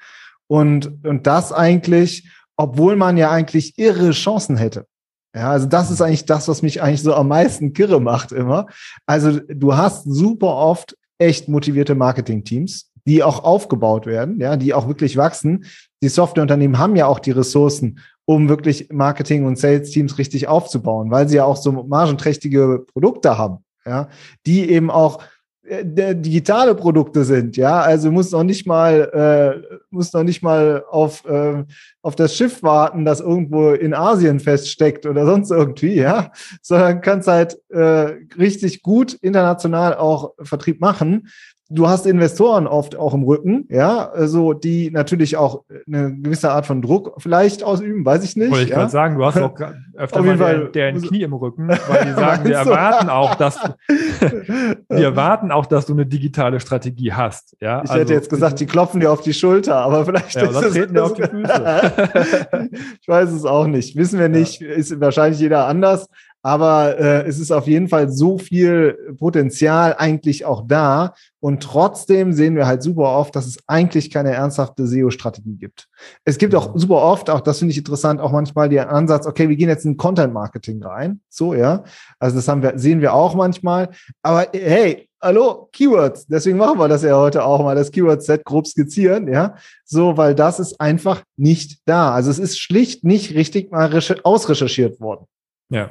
Und, 0.46 1.04
und 1.04 1.26
das 1.26 1.52
eigentlich, 1.52 2.31
obwohl 2.56 2.96
man 2.96 3.16
ja 3.16 3.31
eigentlich 3.31 3.78
irre 3.78 4.10
Chancen 4.10 4.56
hätte. 4.56 4.87
Ja, 5.34 5.50
also 5.50 5.66
das 5.66 5.90
ist 5.90 6.00
eigentlich 6.00 6.25
das, 6.25 6.48
was 6.48 6.62
mich 6.62 6.82
eigentlich 6.82 7.02
so 7.02 7.14
am 7.14 7.28
meisten 7.28 7.72
kirre 7.72 8.00
macht 8.00 8.32
immer. 8.32 8.66
Also 9.06 9.38
du 9.49 9.76
hast 9.76 10.04
super 10.04 10.54
oft 10.54 10.96
echt 11.19 11.49
motivierte 11.49 11.94
Marketing-Teams, 11.94 12.90
die 13.06 13.22
auch 13.22 13.44
aufgebaut 13.44 14.06
werden, 14.06 14.40
ja, 14.40 14.56
die 14.56 14.72
auch 14.72 14.88
wirklich 14.88 15.16
wachsen. 15.16 15.66
Die 16.02 16.08
Softwareunternehmen 16.08 16.78
haben 16.78 16.96
ja 16.96 17.06
auch 17.06 17.19
die 17.19 17.32
Ressourcen, 17.32 18.00
um 18.26 18.49
wirklich 18.49 18.88
Marketing- 18.93 19.46
und 19.46 19.58
Sales-Teams 19.58 20.19
richtig 20.19 20.49
aufzubauen, 20.49 21.11
weil 21.11 21.28
sie 21.28 21.37
ja 21.37 21.44
auch 21.44 21.56
so 21.56 21.73
margenträchtige 21.73 22.84
Produkte 22.93 23.38
haben, 23.38 23.58
ja, 23.87 24.08
die 24.44 24.69
eben 24.69 24.90
auch 24.90 25.23
äh, 25.62 25.84
digitale 26.14 26.75
Produkte 26.75 27.25
sind, 27.25 27.56
ja, 27.56 27.81
also 27.81 28.11
muss 28.11 28.32
noch 28.32 28.43
nicht 28.43 28.67
mal 28.67 29.62
äh, 29.64 29.76
muss 29.90 30.12
noch 30.12 30.25
nicht 30.25 30.43
mal 30.43 30.84
auf 30.90 31.25
äh, 31.25 31.64
auf 32.02 32.17
das 32.17 32.37
Schiff 32.37 32.62
warten, 32.64 33.05
das 33.05 33.20
irgendwo 33.20 33.70
in 33.70 33.94
Asien 33.94 34.40
feststeckt 34.40 35.06
oder 35.06 35.25
sonst 35.25 35.52
irgendwie, 35.52 35.94
ja, 35.94 36.32
sondern 36.62 37.00
kannst 37.00 37.28
halt 37.28 37.58
äh, 37.70 38.14
richtig 38.38 38.82
gut 38.82 39.14
international 39.14 39.96
auch 39.96 40.34
Vertrieb 40.43 40.81
machen 40.81 41.28
du 41.68 41.88
hast 41.88 42.06
Investoren 42.06 42.66
oft 42.66 42.96
auch 42.96 43.12
im 43.14 43.24
Rücken, 43.24 43.66
ja, 43.68 44.08
also 44.08 44.52
die 44.52 44.90
natürlich 44.90 45.36
auch 45.36 45.64
eine 45.86 46.14
gewisse 46.14 46.50
Art 46.52 46.66
von 46.66 46.80
Druck 46.80 47.14
vielleicht 47.18 47.64
ausüben, 47.64 48.04
weiß 48.04 48.24
ich 48.24 48.36
nicht. 48.36 48.50
Wollte 48.50 48.64
ich 48.64 48.70
ja? 48.70 48.76
gerade 48.76 48.90
sagen, 48.90 49.18
du 49.18 49.24
hast 49.24 49.38
auch 49.38 49.54
öfter 49.94 50.22
mal 50.22 50.38
Fall, 50.38 50.70
der, 50.72 50.92
der 50.92 51.00
Knie 51.00 51.22
im 51.22 51.32
Rücken, 51.32 51.68
weil 51.68 52.04
die 52.04 52.12
sagen, 52.14 52.44
wir 52.44 52.56
erwarten 52.56 53.10
auch, 53.10 53.34
dass 53.34 53.58
wir 54.88 55.04
erwarten 55.04 55.50
auch, 55.50 55.66
dass 55.66 55.86
du 55.86 55.94
eine 55.94 56.06
digitale 56.06 56.60
Strategie 56.60 57.12
hast. 57.12 57.56
Ja, 57.60 57.82
ich 57.82 57.90
also, 57.90 58.00
hätte 58.00 58.14
jetzt 58.14 58.30
gesagt, 58.30 58.60
die 58.60 58.66
klopfen 58.66 59.00
dir 59.00 59.10
auf 59.10 59.22
die 59.22 59.34
Schulter, 59.34 59.76
aber 59.76 60.04
vielleicht 60.04 60.36
ja, 60.36 60.48
oder 60.48 60.60
treten 60.62 60.94
dir 60.94 61.04
auf 61.04 61.14
die 61.14 61.22
Füße. 61.22 62.70
ich 63.00 63.08
weiß 63.08 63.30
es 63.30 63.44
auch 63.44 63.66
nicht, 63.66 63.96
wissen 63.96 64.20
wir 64.20 64.28
nicht, 64.28 64.60
ist 64.60 65.00
wahrscheinlich 65.00 65.40
jeder 65.40 65.66
anders. 65.66 66.08
Aber 66.46 66.96
äh, 66.96 67.26
es 67.26 67.40
ist 67.40 67.50
auf 67.50 67.66
jeden 67.66 67.88
Fall 67.88 68.08
so 68.08 68.38
viel 68.38 69.16
Potenzial 69.19 69.96
eigentlich 69.98 70.44
auch 70.44 70.62
da. 70.64 71.14
Und 71.40 71.60
trotzdem 71.60 72.32
sehen 72.32 72.54
wir 72.54 72.69
halt 72.69 72.84
super 72.84 73.16
oft, 73.16 73.34
dass 73.34 73.48
es 73.48 73.58
eigentlich 73.66 74.12
keine 74.12 74.31
ernsthafte 74.31 74.87
SEO-Strategie 74.87 75.56
gibt. 75.56 75.88
Es 76.25 76.38
gibt 76.38 76.54
auch 76.54 76.70
super 76.76 77.02
oft, 77.02 77.31
auch 77.31 77.40
das 77.40 77.58
finde 77.58 77.72
ich 77.72 77.78
interessant, 77.78 78.20
auch 78.20 78.31
manchmal 78.31 78.69
den 78.69 78.78
Ansatz, 78.78 79.26
okay, 79.26 79.48
wir 79.48 79.56
gehen 79.56 79.69
jetzt 79.69 79.84
in 79.87 79.96
Content-Marketing 79.96 80.84
rein. 80.84 81.20
So, 81.28 81.52
ja. 81.52 81.82
Also 82.20 82.37
das 82.37 82.46
haben 82.46 82.62
wir, 82.62 82.78
sehen 82.78 83.00
wir 83.00 83.12
auch 83.12 83.34
manchmal. 83.34 83.88
Aber 84.22 84.46
hey, 84.52 85.08
hallo, 85.20 85.69
Keywords. 85.72 86.28
Deswegen 86.28 86.58
machen 86.58 86.78
wir 86.78 86.87
das 86.87 87.02
ja 87.02 87.19
heute 87.19 87.44
auch 87.44 87.60
mal, 87.60 87.75
das 87.75 87.90
Keyword-Set 87.90 88.44
grob 88.44 88.69
skizzieren, 88.69 89.26
ja. 89.26 89.56
So, 89.84 90.16
weil 90.16 90.37
das 90.37 90.60
ist 90.60 90.81
einfach 90.81 91.25
nicht 91.37 91.81
da. 91.87 92.12
Also 92.12 92.31
es 92.31 92.38
ist 92.38 92.60
schlicht 92.60 93.02
nicht 93.02 93.35
richtig 93.35 93.73
mal 93.73 93.90
ausrecherchiert 94.23 95.00
worden. 95.00 95.26
Ja. 95.71 95.90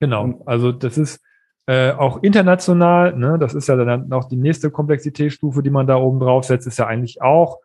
Genau, 0.00 0.42
also 0.46 0.72
das 0.72 0.98
ist 0.98 1.20
äh, 1.66 1.92
auch 1.92 2.22
international, 2.22 3.16
ne, 3.16 3.38
das 3.38 3.54
ist 3.54 3.68
ja 3.68 3.76
dann 3.76 4.12
auch 4.12 4.28
die 4.28 4.36
nächste 4.36 4.70
Komplexitätsstufe, 4.70 5.62
die 5.62 5.70
man 5.70 5.86
da 5.86 5.96
oben 5.96 6.20
drauf 6.20 6.44
setzt, 6.44 6.66
ist 6.66 6.78
ja 6.78 6.86
eigentlich 6.86 7.22
auch 7.22 7.60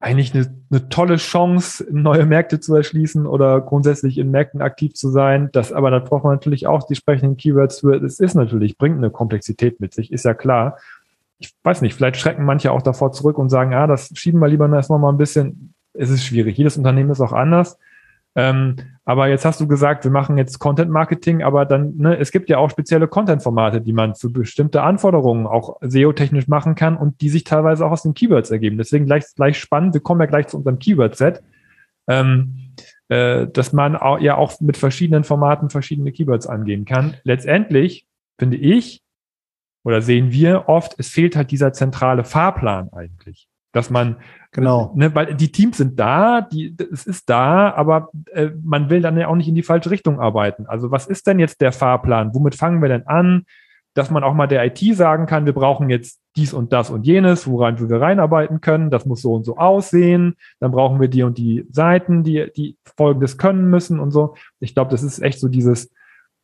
eigentlich 0.00 0.34
eine, 0.34 0.62
eine 0.70 0.88
tolle 0.88 1.16
Chance, 1.16 1.86
neue 1.90 2.24
Märkte 2.24 2.58
zu 2.58 2.74
erschließen 2.74 3.26
oder 3.26 3.60
grundsätzlich 3.60 4.16
in 4.16 4.30
Märkten 4.30 4.62
aktiv 4.62 4.94
zu 4.94 5.10
sein. 5.10 5.50
Das, 5.52 5.72
aber 5.72 5.90
da 5.90 5.98
braucht 5.98 6.24
man 6.24 6.32
natürlich 6.32 6.66
auch 6.66 6.84
die 6.84 6.94
sprechenden 6.94 7.36
Keywords 7.36 7.80
für. 7.80 8.02
Es 8.02 8.18
ist 8.18 8.34
natürlich, 8.34 8.78
bringt 8.78 8.96
eine 8.96 9.10
Komplexität 9.10 9.78
mit 9.78 9.92
sich, 9.92 10.10
ist 10.10 10.24
ja 10.24 10.32
klar. 10.32 10.78
Ich 11.38 11.54
weiß 11.62 11.82
nicht, 11.82 11.94
vielleicht 11.94 12.16
schrecken 12.16 12.44
manche 12.44 12.72
auch 12.72 12.82
davor 12.82 13.12
zurück 13.12 13.36
und 13.36 13.50
sagen, 13.50 13.74
ah, 13.74 13.86
das 13.86 14.10
schieben 14.14 14.40
wir 14.40 14.48
lieber 14.48 14.70
erstmal 14.74 14.98
mal 14.98 15.10
ein 15.10 15.18
bisschen. 15.18 15.74
Es 15.92 16.08
ist 16.08 16.24
schwierig. 16.24 16.56
Jedes 16.56 16.78
Unternehmen 16.78 17.10
ist 17.10 17.20
auch 17.20 17.32
anders. 17.32 17.78
Ähm, 18.36 18.76
aber 19.04 19.28
jetzt 19.28 19.44
hast 19.44 19.60
du 19.60 19.66
gesagt, 19.66 20.04
wir 20.04 20.10
machen 20.10 20.38
jetzt 20.38 20.60
Content 20.60 20.90
Marketing, 20.90 21.42
aber 21.42 21.66
dann, 21.66 21.96
ne, 21.96 22.16
es 22.16 22.30
gibt 22.30 22.48
ja 22.48 22.58
auch 22.58 22.70
spezielle 22.70 23.08
Content-Formate, 23.08 23.80
die 23.80 23.92
man 23.92 24.14
für 24.14 24.30
bestimmte 24.30 24.82
Anforderungen 24.82 25.46
auch 25.46 25.78
SEO-technisch 25.80 26.46
machen 26.46 26.76
kann 26.76 26.96
und 26.96 27.20
die 27.20 27.28
sich 27.28 27.42
teilweise 27.42 27.84
auch 27.84 27.90
aus 27.90 28.02
den 28.02 28.14
Keywords 28.14 28.50
ergeben. 28.50 28.78
Deswegen 28.78 29.06
gleich, 29.06 29.24
gleich 29.34 29.58
spannend, 29.58 29.94
wir 29.94 30.00
kommen 30.00 30.20
ja 30.20 30.26
gleich 30.26 30.46
zu 30.46 30.58
unserem 30.58 30.78
Keyword-Set, 30.78 31.42
ähm, 32.06 32.72
äh, 33.08 33.48
dass 33.48 33.72
man 33.72 33.96
auch, 33.96 34.20
ja 34.20 34.36
auch 34.36 34.60
mit 34.60 34.76
verschiedenen 34.76 35.24
Formaten 35.24 35.68
verschiedene 35.68 36.12
Keywords 36.12 36.46
angehen 36.46 36.84
kann. 36.84 37.16
Letztendlich 37.24 38.06
finde 38.38 38.58
ich 38.58 39.02
oder 39.82 40.02
sehen 40.02 40.30
wir 40.30 40.68
oft, 40.68 40.94
es 40.98 41.08
fehlt 41.08 41.34
halt 41.34 41.50
dieser 41.50 41.72
zentrale 41.72 42.22
Fahrplan 42.22 42.92
eigentlich 42.92 43.49
dass 43.72 43.90
man 43.90 44.16
Genau. 44.52 44.92
Ne, 44.96 45.14
weil 45.14 45.34
die 45.34 45.52
Teams 45.52 45.76
sind 45.76 45.98
da, 46.00 46.40
die, 46.40 46.74
es 46.92 47.06
ist 47.06 47.30
da, 47.30 47.72
aber 47.72 48.10
äh, 48.32 48.50
man 48.62 48.90
will 48.90 49.00
dann 49.00 49.16
ja 49.16 49.28
auch 49.28 49.36
nicht 49.36 49.48
in 49.48 49.54
die 49.54 49.62
falsche 49.62 49.90
Richtung 49.90 50.18
arbeiten. 50.18 50.66
Also 50.66 50.90
was 50.90 51.06
ist 51.06 51.26
denn 51.26 51.38
jetzt 51.38 51.60
der 51.60 51.72
Fahrplan? 51.72 52.34
Womit 52.34 52.56
fangen 52.56 52.82
wir 52.82 52.88
denn 52.88 53.06
an? 53.06 53.44
Dass 53.94 54.10
man 54.10 54.24
auch 54.24 54.34
mal 54.34 54.48
der 54.48 54.64
IT 54.64 54.78
sagen 54.96 55.26
kann, 55.26 55.46
wir 55.46 55.52
brauchen 55.52 55.88
jetzt 55.88 56.20
dies 56.36 56.52
und 56.52 56.72
das 56.72 56.90
und 56.90 57.06
jenes, 57.06 57.46
woran 57.48 57.78
wir 57.78 58.00
reinarbeiten 58.00 58.60
können. 58.60 58.90
Das 58.90 59.06
muss 59.06 59.22
so 59.22 59.34
und 59.34 59.44
so 59.44 59.56
aussehen. 59.56 60.34
Dann 60.58 60.72
brauchen 60.72 61.00
wir 61.00 61.08
die 61.08 61.22
und 61.22 61.38
die 61.38 61.64
Seiten, 61.70 62.24
die, 62.24 62.50
die 62.56 62.76
Folgendes 62.96 63.38
können 63.38 63.70
müssen 63.70 64.00
und 64.00 64.10
so. 64.10 64.34
Ich 64.58 64.74
glaube, 64.74 64.90
das 64.90 65.02
ist 65.04 65.20
echt 65.20 65.38
so 65.38 65.48
dieses, 65.48 65.92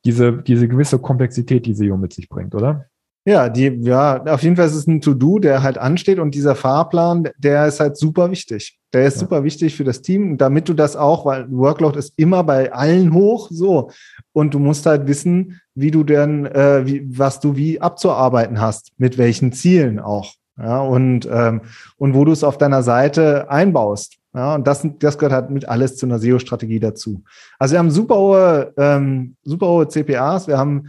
diese, 0.04 0.42
diese 0.42 0.68
gewisse 0.68 1.00
Komplexität, 1.00 1.66
die 1.66 1.75
SEO 1.75 1.97
mit 1.97 2.12
sich 2.12 2.28
bringt, 2.28 2.54
oder? 2.54 2.87
Ja, 3.28 3.49
die, 3.49 3.80
ja, 3.83 4.23
auf 4.23 4.45
jeden 4.45 4.54
Fall 4.54 4.66
ist 4.66 4.76
es 4.76 4.87
ein 4.87 5.00
To-Do, 5.00 5.40
der 5.40 5.64
halt 5.64 5.78
ansteht 5.78 6.21
und 6.21 6.33
dieser 6.33 6.54
Fahrplan, 6.54 7.28
der 7.37 7.66
ist 7.66 7.80
halt 7.80 7.97
super 7.97 8.30
wichtig. 8.30 8.78
Der 8.92 9.04
ist 9.04 9.14
ja. 9.14 9.21
super 9.23 9.42
wichtig 9.42 9.75
für 9.75 9.83
das 9.83 10.00
Team, 10.00 10.38
damit 10.38 10.68
du 10.68 10.75
das 10.75 10.95
auch, 10.95 11.26
weil 11.26 11.50
Workload 11.50 11.99
ist 11.99 12.12
immer 12.16 12.45
bei 12.45 12.73
allen 12.73 13.12
hoch, 13.12 13.49
so. 13.50 13.90
Und 14.33 14.54
du 14.54 14.61
musst 14.61 14.87
halt 14.87 15.09
wissen, 15.09 15.61
wie 15.75 15.90
du 15.90 16.04
denn, 16.04 16.47
äh, 16.47 16.87
wie, 16.87 17.04
was 17.18 17.40
du 17.40 17.56
wie 17.56 17.80
abzuarbeiten 17.80 18.61
hast, 18.61 18.92
mit 18.97 19.18
welchen 19.18 19.52
Zielen 19.52 19.99
auch. 19.99 20.35
Ja, 20.56 20.80
und, 20.80 21.28
ähm, 21.30 21.62
und 21.97 22.14
wo 22.14 22.25
du 22.25 22.30
es 22.30 22.45
auf 22.45 22.59
deiner 22.59 22.85
Seite 22.85 23.50
einbaust. 23.50 24.18
Ja, 24.35 24.54
und 24.54 24.68
das, 24.68 24.87
das 25.00 25.18
gehört 25.18 25.33
halt 25.33 25.50
mit 25.50 25.68
alles 25.68 25.97
zu 25.97 26.06
einer 26.06 26.21
SEO-Strategie 26.21 26.78
dazu. 26.78 27.25
Also 27.59 27.73
wir 27.73 27.80
haben 27.80 27.90
super 27.90 28.16
hohe, 28.18 28.73
ähm, 28.76 29.35
super 29.42 29.66
hohe 29.66 29.88
CPAs, 29.88 30.47
wir 30.47 30.59
haben 30.59 30.85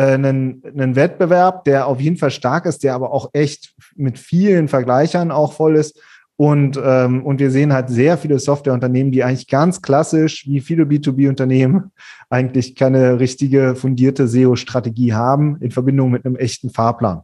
einen, 0.00 0.62
einen 0.64 0.96
Wettbewerb, 0.96 1.64
der 1.64 1.86
auf 1.86 2.00
jeden 2.00 2.16
Fall 2.16 2.30
stark 2.30 2.66
ist, 2.66 2.82
der 2.82 2.94
aber 2.94 3.12
auch 3.12 3.30
echt 3.32 3.74
mit 3.94 4.18
vielen 4.18 4.68
Vergleichern 4.68 5.30
auch 5.30 5.52
voll 5.52 5.76
ist. 5.76 6.00
Und, 6.36 6.80
ähm, 6.82 7.24
und 7.24 7.40
wir 7.40 7.50
sehen 7.50 7.72
halt 7.72 7.90
sehr 7.90 8.16
viele 8.18 8.38
Softwareunternehmen, 8.38 9.12
die 9.12 9.22
eigentlich 9.22 9.48
ganz 9.48 9.82
klassisch, 9.82 10.46
wie 10.48 10.60
viele 10.60 10.84
B2B-Unternehmen, 10.84 11.92
eigentlich 12.30 12.74
keine 12.74 13.20
richtige 13.20 13.76
fundierte 13.76 14.26
SEO-Strategie 14.26 15.12
haben 15.12 15.58
in 15.60 15.70
Verbindung 15.70 16.10
mit 16.10 16.24
einem 16.24 16.36
echten 16.36 16.70
Fahrplan. 16.70 17.22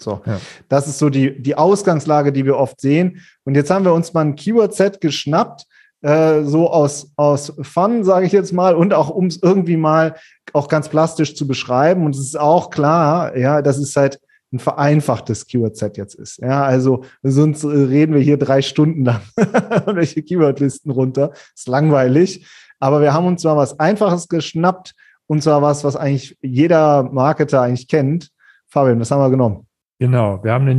So, 0.00 0.20
ja. 0.26 0.40
das 0.68 0.86
ist 0.86 0.98
so 0.98 1.08
die, 1.08 1.40
die 1.40 1.56
Ausgangslage, 1.56 2.32
die 2.32 2.44
wir 2.44 2.56
oft 2.56 2.80
sehen. 2.80 3.20
Und 3.44 3.54
jetzt 3.54 3.70
haben 3.70 3.84
wir 3.84 3.94
uns 3.94 4.12
mal 4.12 4.24
ein 4.24 4.36
Keyword-Set 4.36 5.00
geschnappt, 5.00 5.66
äh, 6.02 6.42
so 6.42 6.70
aus, 6.70 7.10
aus 7.16 7.52
Fun, 7.62 8.04
sage 8.04 8.26
ich 8.26 8.32
jetzt 8.32 8.52
mal, 8.52 8.74
und 8.74 8.94
auch 8.94 9.10
um 9.10 9.26
es 9.26 9.42
irgendwie 9.42 9.76
mal 9.76 10.14
auch 10.52 10.68
ganz 10.68 10.88
plastisch 10.88 11.34
zu 11.34 11.46
beschreiben. 11.46 12.04
Und 12.04 12.14
es 12.14 12.20
ist 12.20 12.38
auch 12.38 12.70
klar, 12.70 13.36
ja, 13.36 13.62
dass 13.62 13.78
es 13.78 13.96
halt 13.96 14.20
ein 14.52 14.58
vereinfachtes 14.58 15.46
Keyword-Set 15.46 15.96
jetzt 15.96 16.14
ist. 16.14 16.38
Ja, 16.38 16.64
also 16.64 17.04
sonst 17.22 17.64
reden 17.64 18.14
wir 18.14 18.20
hier 18.20 18.38
drei 18.38 18.62
Stunden 18.62 19.04
lang 19.04 19.20
welche 19.86 20.22
Keyword-Listen 20.22 20.90
runter. 20.90 21.32
Ist 21.54 21.68
langweilig. 21.68 22.46
Aber 22.80 23.00
wir 23.00 23.12
haben 23.12 23.26
uns 23.26 23.44
mal 23.44 23.56
was 23.56 23.78
Einfaches 23.78 24.28
geschnappt 24.28 24.94
und 25.26 25.42
zwar 25.42 25.60
was, 25.62 25.84
was 25.84 25.96
eigentlich 25.96 26.38
jeder 26.40 27.02
Marketer 27.02 27.60
eigentlich 27.60 27.88
kennt. 27.88 28.30
Fabian, 28.68 28.98
das 28.98 29.10
haben 29.10 29.20
wir 29.20 29.30
genommen. 29.30 29.66
Genau, 29.98 30.42
wir 30.44 30.52
haben 30.52 30.68
eine 30.68 30.76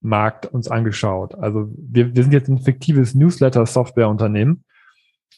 Newsletter-Software-Markt 0.00 0.46
uns 0.46 0.68
angeschaut. 0.68 1.34
Also 1.36 1.68
wir, 1.76 2.14
wir 2.14 2.22
sind 2.22 2.32
jetzt 2.32 2.48
ein 2.48 2.58
fiktives 2.58 3.14
Newsletter-Software-Unternehmen 3.14 4.64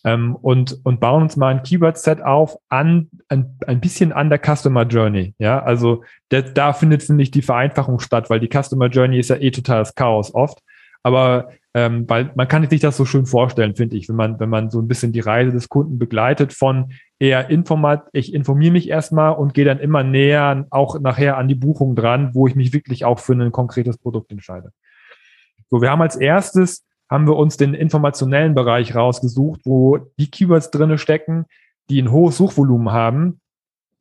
ähm, 0.05 0.37
und, 0.37 0.79
und 0.85 1.01
bauen 1.01 1.23
uns 1.23 1.37
mal 1.37 1.55
ein 1.55 1.63
Keyword-Set 1.63 2.23
auf 2.23 2.57
an 2.69 3.11
ein, 3.29 3.59
ein 3.67 3.81
bisschen 3.81 4.13
an 4.13 4.31
der 4.31 4.39
Customer 4.39 4.85
Journey. 4.85 5.35
Ja, 5.39 5.63
also 5.63 6.05
der, 6.31 6.43
da 6.43 6.73
findet, 6.73 7.03
finde 7.03 7.23
ich, 7.23 7.31
die 7.31 7.43
Vereinfachung 7.43 8.01
statt, 8.01 8.31
weil 8.31 8.41
die 8.41 8.51
Customer 8.51 8.87
Journey 8.87 9.19
ist 9.19 9.31
ja 9.31 9.37
eh 9.37 9.51
totales 9.51 9.95
Chaos 9.95 10.35
oft. 10.35 10.59
Aber 11.03 11.51
ähm, 11.75 12.09
weil 12.09 12.33
man 12.35 12.49
kann 12.49 12.69
sich 12.69 12.81
das 12.81 12.97
so 12.97 13.05
schön 13.05 13.27
vorstellen, 13.27 13.77
finde 13.77 13.97
ich, 13.97 14.09
wenn 14.09 14.17
man, 14.17 14.41
wenn 14.41 14.49
man 14.49 14.71
so 14.71 14.81
ein 14.81 14.89
bisschen 14.89 15.13
die 15.13 15.21
Reise 15.21 15.53
des 15.53 15.69
Kunden 15.69 15.99
begleitet 15.99 16.53
von 16.53 16.93
eher 17.19 17.49
informat, 17.49 18.09
ich 18.13 18.35
informiere 18.35 18.73
mich 18.73 18.89
erstmal 18.89 19.35
und 19.35 19.55
gehe 19.55 19.65
dann 19.65 19.79
immer 19.79 20.03
näher 20.03 20.67
auch 20.71 20.99
nachher 20.99 21.37
an 21.37 21.47
die 21.47 21.55
Buchung 21.55 21.95
dran, 21.95 22.35
wo 22.35 22.47
ich 22.49 22.57
mich 22.57 22.73
wirklich 22.73 23.05
auch 23.05 23.21
für 23.21 23.35
ein 23.35 23.53
konkretes 23.53 23.99
Produkt 23.99 24.33
entscheide. 24.33 24.73
So, 25.71 25.81
wir 25.81 25.91
haben 25.91 26.03
als 26.03 26.17
erstes 26.17 26.85
haben 27.09 27.27
wir 27.27 27.37
uns 27.37 27.57
den 27.57 27.75
informationellen 27.75 28.55
Bereich 28.55 28.95
rausgesucht, 28.95 29.61
wo 29.65 29.99
die 30.19 30.31
Keywords 30.31 30.71
drinne 30.71 30.99
stecken, 30.99 31.47
die 31.89 32.01
ein 32.01 32.13
hohes 32.13 32.37
Suchvolumen 32.37 32.93
haben, 32.93 33.41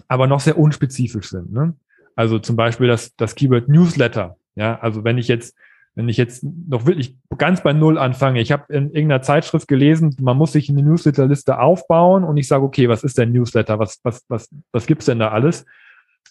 aber 0.07 0.27
noch 0.27 0.39
sehr 0.39 0.57
unspezifisch 0.57 1.29
sind. 1.29 1.51
Ne? 1.51 1.75
Also 2.15 2.39
zum 2.39 2.55
Beispiel 2.55 2.87
das, 2.87 3.15
das 3.15 3.35
Keyword 3.35 3.67
Newsletter. 3.67 4.37
Ja, 4.55 4.79
also 4.79 5.03
wenn 5.03 5.17
ich 5.17 5.27
jetzt 5.27 5.55
wenn 5.95 6.09
ich 6.09 6.17
jetzt 6.17 6.43
noch 6.43 6.85
wirklich 6.85 7.17
ganz 7.37 7.61
bei 7.61 7.73
Null 7.73 7.97
anfange, 7.97 8.39
ich 8.41 8.51
habe 8.51 8.71
in 8.73 8.91
irgendeiner 8.91 9.21
Zeitschrift 9.21 9.67
gelesen, 9.67 10.15
man 10.21 10.37
muss 10.37 10.53
sich 10.53 10.69
eine 10.69 10.83
Newsletterliste 10.83 11.59
aufbauen 11.59 12.23
und 12.23 12.37
ich 12.37 12.47
sage, 12.47 12.63
okay, 12.63 12.89
was 12.89 13.03
ist 13.03 13.17
denn 13.17 13.31
Newsletter? 13.31 13.79
Was, 13.79 13.99
was, 14.03 14.23
was, 14.29 14.49
was 14.71 14.85
gibt's 14.85 15.05
denn 15.05 15.19
da 15.19 15.29
alles? 15.29 15.65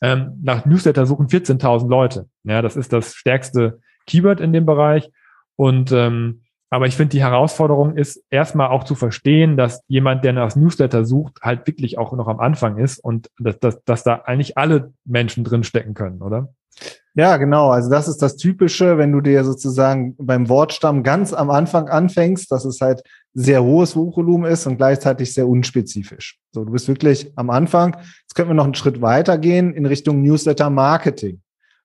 Ähm, 0.00 0.38
nach 0.42 0.64
Newsletter 0.64 1.06
suchen 1.06 1.26
14.000 1.26 1.88
Leute. 1.88 2.28
Ja, 2.44 2.62
das 2.62 2.76
ist 2.76 2.92
das 2.92 3.14
stärkste 3.14 3.80
Keyword 4.06 4.40
in 4.40 4.52
dem 4.52 4.64
Bereich. 4.64 5.10
Und 5.56 5.92
ähm, 5.92 6.42
aber 6.70 6.86
ich 6.86 6.96
finde, 6.96 7.12
die 7.12 7.22
Herausforderung 7.22 7.96
ist 7.96 8.22
erstmal 8.28 8.68
auch 8.68 8.84
zu 8.84 8.94
verstehen, 8.94 9.56
dass 9.56 9.82
jemand, 9.88 10.22
der 10.22 10.34
nach 10.34 10.54
Newsletter 10.54 11.04
sucht, 11.04 11.40
halt 11.40 11.66
wirklich 11.66 11.96
auch 11.96 12.12
noch 12.12 12.28
am 12.28 12.40
Anfang 12.40 12.76
ist 12.76 12.98
und 12.98 13.30
dass, 13.38 13.58
dass, 13.58 13.84
dass 13.84 14.04
da 14.04 14.16
eigentlich 14.16 14.58
alle 14.58 14.92
Menschen 15.04 15.44
drinstecken 15.44 15.94
können, 15.94 16.20
oder? 16.20 16.52
Ja, 17.18 17.36
genau. 17.36 17.70
Also 17.70 17.90
das 17.90 18.06
ist 18.06 18.22
das 18.22 18.36
Typische, 18.36 18.96
wenn 18.96 19.10
du 19.10 19.20
dir 19.20 19.42
sozusagen 19.42 20.14
beim 20.18 20.48
Wortstamm 20.48 21.02
ganz 21.02 21.32
am 21.32 21.50
Anfang 21.50 21.88
anfängst, 21.88 22.48
dass 22.52 22.64
es 22.64 22.80
halt 22.80 23.02
sehr 23.34 23.64
hohes 23.64 23.94
Buchvolumen 23.94 24.48
ist 24.48 24.68
und 24.68 24.76
gleichzeitig 24.76 25.34
sehr 25.34 25.48
unspezifisch. 25.48 26.38
So, 26.52 26.64
du 26.64 26.70
bist 26.70 26.86
wirklich 26.86 27.32
am 27.34 27.50
Anfang. 27.50 27.96
Jetzt 27.96 28.36
könnten 28.36 28.50
wir 28.50 28.54
noch 28.54 28.66
einen 28.66 28.76
Schritt 28.76 29.02
weiter 29.02 29.36
gehen 29.36 29.72
in 29.72 29.84
Richtung 29.84 30.22
Newsletter 30.22 30.70
Marketing 30.70 31.40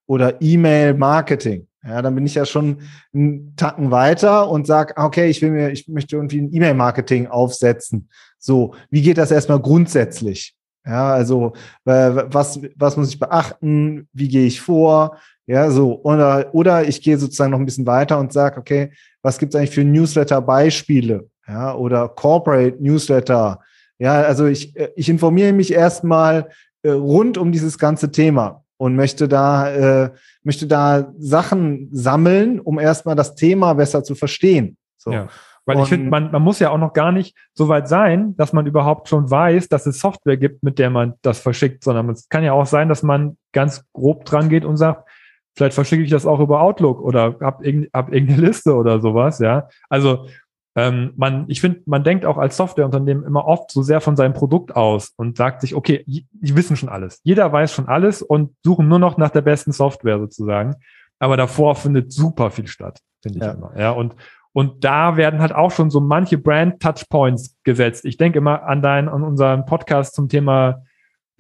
oder 0.05 0.39
E-Mail 0.39 0.93
Marketing. 0.93 1.67
Ja, 1.83 2.03
dann 2.03 2.13
bin 2.13 2.27
ich 2.27 2.35
ja 2.35 2.45
schon 2.45 2.81
einen 3.11 3.55
Tacken 3.55 3.89
weiter 3.89 4.51
und 4.51 4.67
sag, 4.67 5.03
okay, 5.03 5.31
ich 5.31 5.41
will 5.41 5.49
mir, 5.49 5.71
ich 5.71 5.87
möchte 5.87 6.15
irgendwie 6.15 6.41
ein 6.41 6.53
E-Mail 6.53 6.75
Marketing 6.75 7.25
aufsetzen. 7.25 8.07
So, 8.37 8.75
wie 8.91 9.01
geht 9.01 9.17
das 9.17 9.31
erstmal 9.31 9.59
grundsätzlich? 9.59 10.55
Ja, 10.85 11.13
also 11.13 11.53
was, 11.85 12.59
was 12.75 12.97
muss 12.97 13.09
ich 13.09 13.19
beachten? 13.19 14.07
Wie 14.13 14.27
gehe 14.27 14.45
ich 14.45 14.59
vor? 14.61 15.17
Ja, 15.45 15.69
so. 15.69 16.01
Oder, 16.03 16.53
oder 16.53 16.87
ich 16.87 17.01
gehe 17.01 17.17
sozusagen 17.17 17.51
noch 17.51 17.59
ein 17.59 17.65
bisschen 17.65 17.85
weiter 17.85 18.19
und 18.19 18.33
sage, 18.33 18.59
okay, 18.59 18.91
was 19.21 19.37
gibt 19.37 19.53
es 19.53 19.57
eigentlich 19.57 19.71
für 19.71 19.83
Newsletter-Beispiele? 19.83 21.27
Ja, 21.47 21.75
oder 21.75 22.07
Corporate 22.09 22.77
Newsletter. 22.81 23.59
Ja, 23.99 24.21
also 24.21 24.45
ich, 24.45 24.73
ich 24.95 25.09
informiere 25.09 25.53
mich 25.53 25.73
erstmal 25.73 26.49
äh, 26.81 26.91
rund 26.91 27.37
um 27.37 27.51
dieses 27.51 27.77
ganze 27.77 28.11
Thema 28.11 28.63
und 28.77 28.95
möchte 28.95 29.27
da, 29.27 29.69
äh, 30.05 30.11
möchte 30.43 30.67
da 30.67 31.13
Sachen 31.17 31.89
sammeln, 31.91 32.59
um 32.59 32.79
erstmal 32.79 33.15
das 33.15 33.35
Thema 33.35 33.73
besser 33.73 34.03
zu 34.03 34.15
verstehen. 34.15 34.77
So. 34.97 35.11
Ja. 35.11 35.27
Weil 35.65 35.77
und 35.77 35.84
ich 35.84 35.89
finde, 35.89 36.10
man, 36.10 36.32
man 36.32 36.41
muss 36.41 36.60
ja 36.60 36.72
auch 36.72 36.77
noch 36.77 36.93
gar 36.93 37.12
nicht 37.12 37.38
so 37.53 37.70
weit 37.70 37.88
sein, 37.88 38.36
dass 38.36 38.51
man 38.51 38.65
überhaupt 38.65 39.08
schon 39.08 39.29
weiß, 39.29 39.70
dass 39.70 39.86
es 39.86 40.00
Software 40.00 40.38
gibt, 40.38 40.63
mit 40.63 40.77
der 40.77 40.89
man 40.89 41.13
das 41.22 41.39
verschickt, 41.39 41.84
sondern 41.84 42.10
es 42.10 42.27
kann 42.27 42.43
ja 42.43 42.53
auch 42.53 42.65
sein, 42.65 42.89
dass 42.89 43.03
man 43.03 43.38
ganz 43.53 43.86
grob 43.93 44.25
dran 44.25 44.50
geht 44.50 44.65
und 44.65 44.77
sagt, 44.77 45.10
vielleicht 45.55 45.75
verschicke 45.75 46.03
ich 46.03 46.10
das 46.10 46.25
auch 46.25 46.39
über 46.39 46.62
Outlook 46.62 47.00
oder 47.01 47.38
hab, 47.39 47.63
irgend, 47.63 47.89
hab 47.93 48.12
irgendeine 48.12 48.41
Liste 48.41 48.75
oder 48.75 49.00
sowas, 49.00 49.39
ja. 49.39 49.70
Also 49.89 50.27
ähm, 50.75 51.13
man, 51.15 51.46
ich 51.48 51.62
finde, 51.62 51.82
man 51.86 52.03
denkt 52.03 52.25
auch 52.25 52.38
als 52.38 52.58
Softwareunternehmen 52.58 53.24
immer 53.24 53.46
oft 53.46 53.72
so 53.72 53.84
sehr 53.84 54.01
von 54.01 54.15
seinem 54.15 54.34
Produkt 54.34 54.75
aus 54.75 55.13
und 55.17 55.38
sagt 55.38 55.62
sich, 55.62 55.75
okay, 55.75 56.03
die 56.08 56.55
wissen 56.55 56.75
schon 56.75 56.89
alles. 56.89 57.22
Jeder 57.24 57.51
weiß 57.51 57.72
schon 57.72 57.88
alles 57.88 58.22
und 58.22 58.55
suchen 58.63 58.88
nur 58.88 59.00
noch 59.00 59.17
nach 59.17 59.29
der 59.29 59.41
besten 59.41 59.72
Software 59.72 60.17
sozusagen. 60.17 60.75
Aber 61.20 61.38
davor 61.38 61.75
findet 61.75 62.12
super 62.12 62.50
viel 62.50 62.67
statt, 62.67 63.00
finde 63.22 63.38
ich 63.38 63.46
ja. 63.46 63.51
immer. 63.51 63.72
Ja, 63.77 63.91
und, 63.91 64.15
und 64.53 64.83
da 64.83 65.17
werden 65.17 65.41
halt 65.41 65.53
auch 65.53 65.72
schon 65.72 65.89
so 65.89 66.00
manche 66.00 66.38
Brand-Touchpoints 66.38 67.57
gesetzt. 67.63 68.05
Ich 68.05 68.17
denke 68.17 68.38
immer 68.38 68.63
an 68.63 68.81
deinen, 68.81 69.10
an 69.10 69.24
unseren 69.24 69.65
Podcast 69.65 70.13
zum 70.13 70.29
Thema 70.29 70.83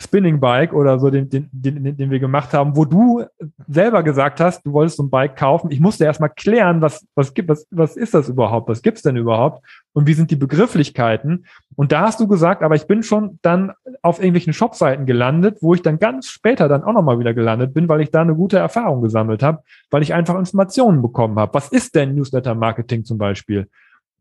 Spinning 0.03 0.39
Bike 0.39 0.73
oder 0.73 0.99
so, 0.99 1.09
den, 1.09 1.29
den, 1.29 1.49
den, 1.51 1.97
den 1.97 2.11
wir 2.11 2.19
gemacht 2.19 2.53
haben, 2.53 2.75
wo 2.75 2.85
du 2.85 3.23
selber 3.67 4.03
gesagt 4.03 4.39
hast, 4.39 4.65
du 4.65 4.73
wolltest 4.73 4.97
so 4.97 5.03
ein 5.03 5.09
Bike 5.09 5.35
kaufen. 5.35 5.71
Ich 5.71 5.79
musste 5.79 6.05
erstmal 6.05 6.29
klären, 6.29 6.81
was, 6.81 7.05
was 7.15 7.33
gibt, 7.33 7.49
was, 7.49 7.65
was 7.71 7.95
ist 7.95 8.13
das 8.13 8.29
überhaupt? 8.29 8.69
Was 8.69 8.81
gibt's 8.81 9.01
denn 9.01 9.15
überhaupt? 9.15 9.65
Und 9.93 10.07
wie 10.07 10.13
sind 10.13 10.31
die 10.31 10.35
Begrifflichkeiten? 10.35 11.45
Und 11.75 11.91
da 11.91 12.01
hast 12.01 12.19
du 12.19 12.27
gesagt, 12.27 12.61
aber 12.63 12.75
ich 12.75 12.87
bin 12.87 13.03
schon 13.03 13.39
dann 13.41 13.71
auf 14.01 14.19
irgendwelchen 14.19 14.53
Shopseiten 14.53 15.05
gelandet, 15.05 15.57
wo 15.61 15.73
ich 15.73 15.81
dann 15.81 15.99
ganz 15.99 16.27
später 16.27 16.67
dann 16.67 16.83
auch 16.83 16.93
nochmal 16.93 17.19
wieder 17.19 17.33
gelandet 17.33 17.73
bin, 17.73 17.89
weil 17.89 18.01
ich 18.01 18.11
da 18.11 18.21
eine 18.21 18.35
gute 18.35 18.57
Erfahrung 18.57 19.01
gesammelt 19.01 19.41
habe, 19.41 19.63
weil 19.89 20.03
ich 20.03 20.13
einfach 20.13 20.37
Informationen 20.37 21.01
bekommen 21.01 21.39
habe. 21.39 21.53
Was 21.53 21.69
ist 21.69 21.95
denn 21.95 22.15
Newsletter 22.15 22.55
Marketing 22.55 23.05
zum 23.05 23.17
Beispiel? 23.17 23.67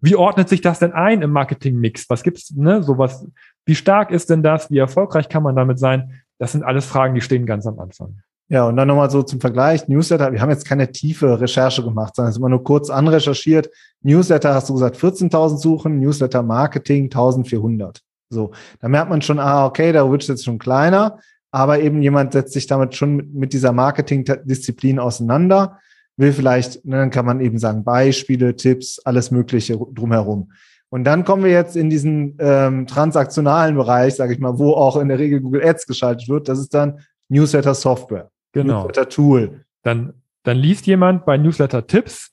Wie 0.05 0.17
ordnet 0.17 0.49
sich 0.49 0.61
das 0.61 0.81
denn 0.81 0.93
ein 0.93 1.23
im 1.23 1.31
Marketing-Mix? 1.31 2.11
Was 2.11 2.25
gibt's, 2.25 2.53
ne, 2.57 2.83
sowas? 2.83 3.25
Wie 3.65 3.75
stark 3.75 4.11
ist 4.11 4.31
denn 4.31 4.43
das? 4.43 4.71
Wie 4.71 4.79
erfolgreich 4.79 5.29
kann 5.29 5.43
man 5.43 5.57
damit 5.57 5.79
sein? 5.79 6.23
Das 6.39 6.53
sind 6.53 6.65
alles 6.65 6.85
Fragen, 6.85 7.15
die 7.15 7.21
stehen 7.21 7.47
ganz 7.47 7.67
am 7.67 7.79
Anfang. 7.79 8.19
Ja, 8.49 8.67
und 8.67 8.77
dann 8.77 8.89
nochmal 8.89 9.11
so 9.11 9.23
zum 9.23 9.41
Vergleich. 9.41 9.89
Newsletter, 9.89 10.33
wir 10.33 10.41
haben 10.41 10.51
jetzt 10.51 10.67
keine 10.67 10.91
tiefe 10.91 11.41
Recherche 11.41 11.83
gemacht, 11.83 12.17
sondern 12.17 12.31
es 12.31 12.37
ist 12.37 12.41
immer 12.41 12.49
nur 12.49 12.65
kurz 12.65 12.91
anrecherchiert. 12.91 13.71
Newsletter 14.03 14.55
hast 14.55 14.69
du 14.69 14.75
gesagt 14.75 14.97
14.000 14.97 15.57
Suchen, 15.59 16.01
Newsletter 16.01 16.43
Marketing 16.43 17.09
1.400. 17.09 18.01
So, 18.29 18.51
da 18.81 18.89
merkt 18.89 19.11
man 19.11 19.23
schon, 19.23 19.39
ah, 19.39 19.67
okay, 19.67 19.93
da 19.93 20.11
wird 20.11 20.23
es 20.23 20.29
jetzt 20.29 20.45
schon 20.45 20.59
kleiner, 20.59 21.19
aber 21.51 21.81
eben 21.81 22.03
jemand 22.03 22.33
setzt 22.33 22.53
sich 22.53 22.67
damit 22.67 22.95
schon 22.95 23.17
mit, 23.17 23.35
mit 23.35 23.53
dieser 23.53 23.73
Marketing-Disziplin 23.73 24.99
auseinander 24.99 25.79
will 26.17 26.33
vielleicht, 26.33 26.85
ne, 26.85 26.97
dann 26.97 27.11
kann 27.11 27.27
man 27.27 27.41
eben 27.41 27.59
sagen, 27.59 27.85
Beispiele, 27.85 28.57
Tipps, 28.57 28.99
alles 29.01 29.31
Mögliche 29.31 29.77
drumherum. 29.77 30.53
Und 30.93 31.05
dann 31.05 31.25
kommen 31.25 31.43
wir 31.43 31.51
jetzt 31.51 31.75
in 31.75 31.89
diesen 31.89 32.37
ähm, 32.39 32.87
transaktionalen 32.87 33.77
Bereich, 33.77 34.15
sage 34.15 34.35
ich 34.35 34.39
mal, 34.39 34.59
wo 34.59 34.73
auch 34.73 34.97
in 34.97 35.09
der 35.09 35.19
Regel 35.19 35.41
Google 35.41 35.65
Ads 35.65 35.87
geschaltet 35.87 36.29
wird. 36.29 36.49
Das 36.49 36.59
ist 36.59 36.75
dann 36.75 37.01
Newsletter 37.29 37.75
Software, 37.75 38.31
genau. 38.53 38.85
Newsletter 38.85 39.09
Tool. 39.09 39.65
Dann, 39.83 40.13
dann 40.43 40.59
liest 40.59 40.87
jemand 40.87 41.25
bei 41.25 41.39
Newsletter 41.39 41.87
Tipps 41.87 42.33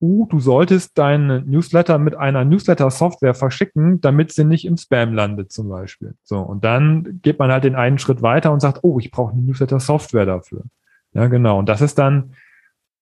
uh, 0.00 0.26
du 0.26 0.40
solltest 0.40 0.98
deinen 0.98 1.48
Newsletter 1.48 1.98
mit 1.98 2.14
einer 2.16 2.44
Newsletter-Software 2.44 3.34
verschicken, 3.34 4.00
damit 4.00 4.32
sie 4.32 4.44
nicht 4.44 4.64
im 4.64 4.76
Spam 4.76 5.14
landet 5.14 5.52
zum 5.52 5.68
Beispiel. 5.68 6.14
So, 6.22 6.38
und 6.38 6.64
dann 6.64 7.20
geht 7.22 7.38
man 7.38 7.50
halt 7.50 7.64
den 7.64 7.74
einen 7.74 7.98
Schritt 7.98 8.22
weiter 8.22 8.52
und 8.52 8.60
sagt, 8.60 8.80
oh, 8.82 8.98
ich 8.98 9.10
brauche 9.10 9.32
eine 9.32 9.42
Newsletter-Software 9.42 10.26
dafür. 10.26 10.64
Ja, 11.12 11.26
genau. 11.26 11.58
Und 11.58 11.68
das 11.68 11.80
ist 11.80 11.98
dann, 11.98 12.34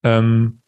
ähm, 0.03 0.61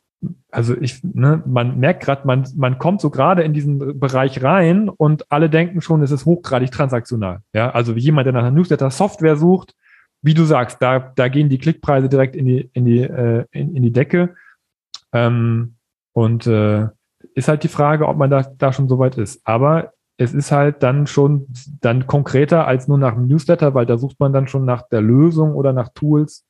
also 0.51 0.77
ich, 0.81 1.03
ne, 1.05 1.43
man 1.47 1.79
merkt 1.79 2.03
gerade, 2.03 2.27
man, 2.27 2.49
man 2.57 2.79
kommt 2.79 3.01
so 3.01 3.11
gerade 3.11 3.43
in 3.43 3.53
diesen 3.53 4.01
Bereich 4.01 4.43
rein 4.43 4.89
und 4.89 5.31
alle 5.31 5.51
denken 5.51 5.81
schon, 5.81 6.03
es 6.03 6.11
ist 6.11 6.25
hochgradig 6.25 6.71
transaktional. 6.71 7.41
Ja, 7.53 7.71
also 7.71 7.97
wie 7.97 8.01
jemand, 8.01 8.27
der 8.27 8.33
nach 8.33 8.41
einer 8.41 8.51
Newsletter-Software 8.53 9.37
sucht, 9.37 9.75
wie 10.23 10.35
du 10.35 10.45
sagst, 10.45 10.81
da, 10.81 10.99
da 10.99 11.29
gehen 11.29 11.49
die 11.49 11.59
Klickpreise 11.59 12.09
direkt 12.09 12.35
in 12.35 12.47
die, 12.47 12.71
in 12.73 12.85
die, 12.85 13.01
äh, 13.03 13.45
in, 13.51 13.77
in 13.77 13.83
die 13.83 13.93
Decke. 13.93 14.35
Ähm, 15.13 15.77
und 16.13 16.47
äh, 16.47 16.89
ist 17.35 17.49
halt 17.49 17.63
die 17.63 17.69
Frage, 17.69 18.09
ob 18.09 18.17
man 18.17 18.31
da, 18.31 18.43
da 18.43 18.73
schon 18.73 18.89
so 18.89 18.99
weit 18.99 19.19
ist. 19.19 19.41
Aber 19.45 19.93
es 20.17 20.33
ist 20.33 20.51
halt 20.51 20.83
dann 20.83 21.07
schon 21.07 21.47
dann 21.81 22.07
konkreter 22.07 22.67
als 22.67 22.89
nur 22.89 22.99
nach 22.99 23.15
einem 23.15 23.29
Newsletter, 23.29 23.75
weil 23.75 23.87
da 23.87 23.99
sucht 23.99 24.19
man 24.19 24.33
dann 24.33 24.49
schon 24.49 24.65
nach 24.65 24.89
der 24.89 25.03
Lösung 25.03 25.55
oder 25.55 25.73
nach 25.73 25.91
Tools, 25.91 26.47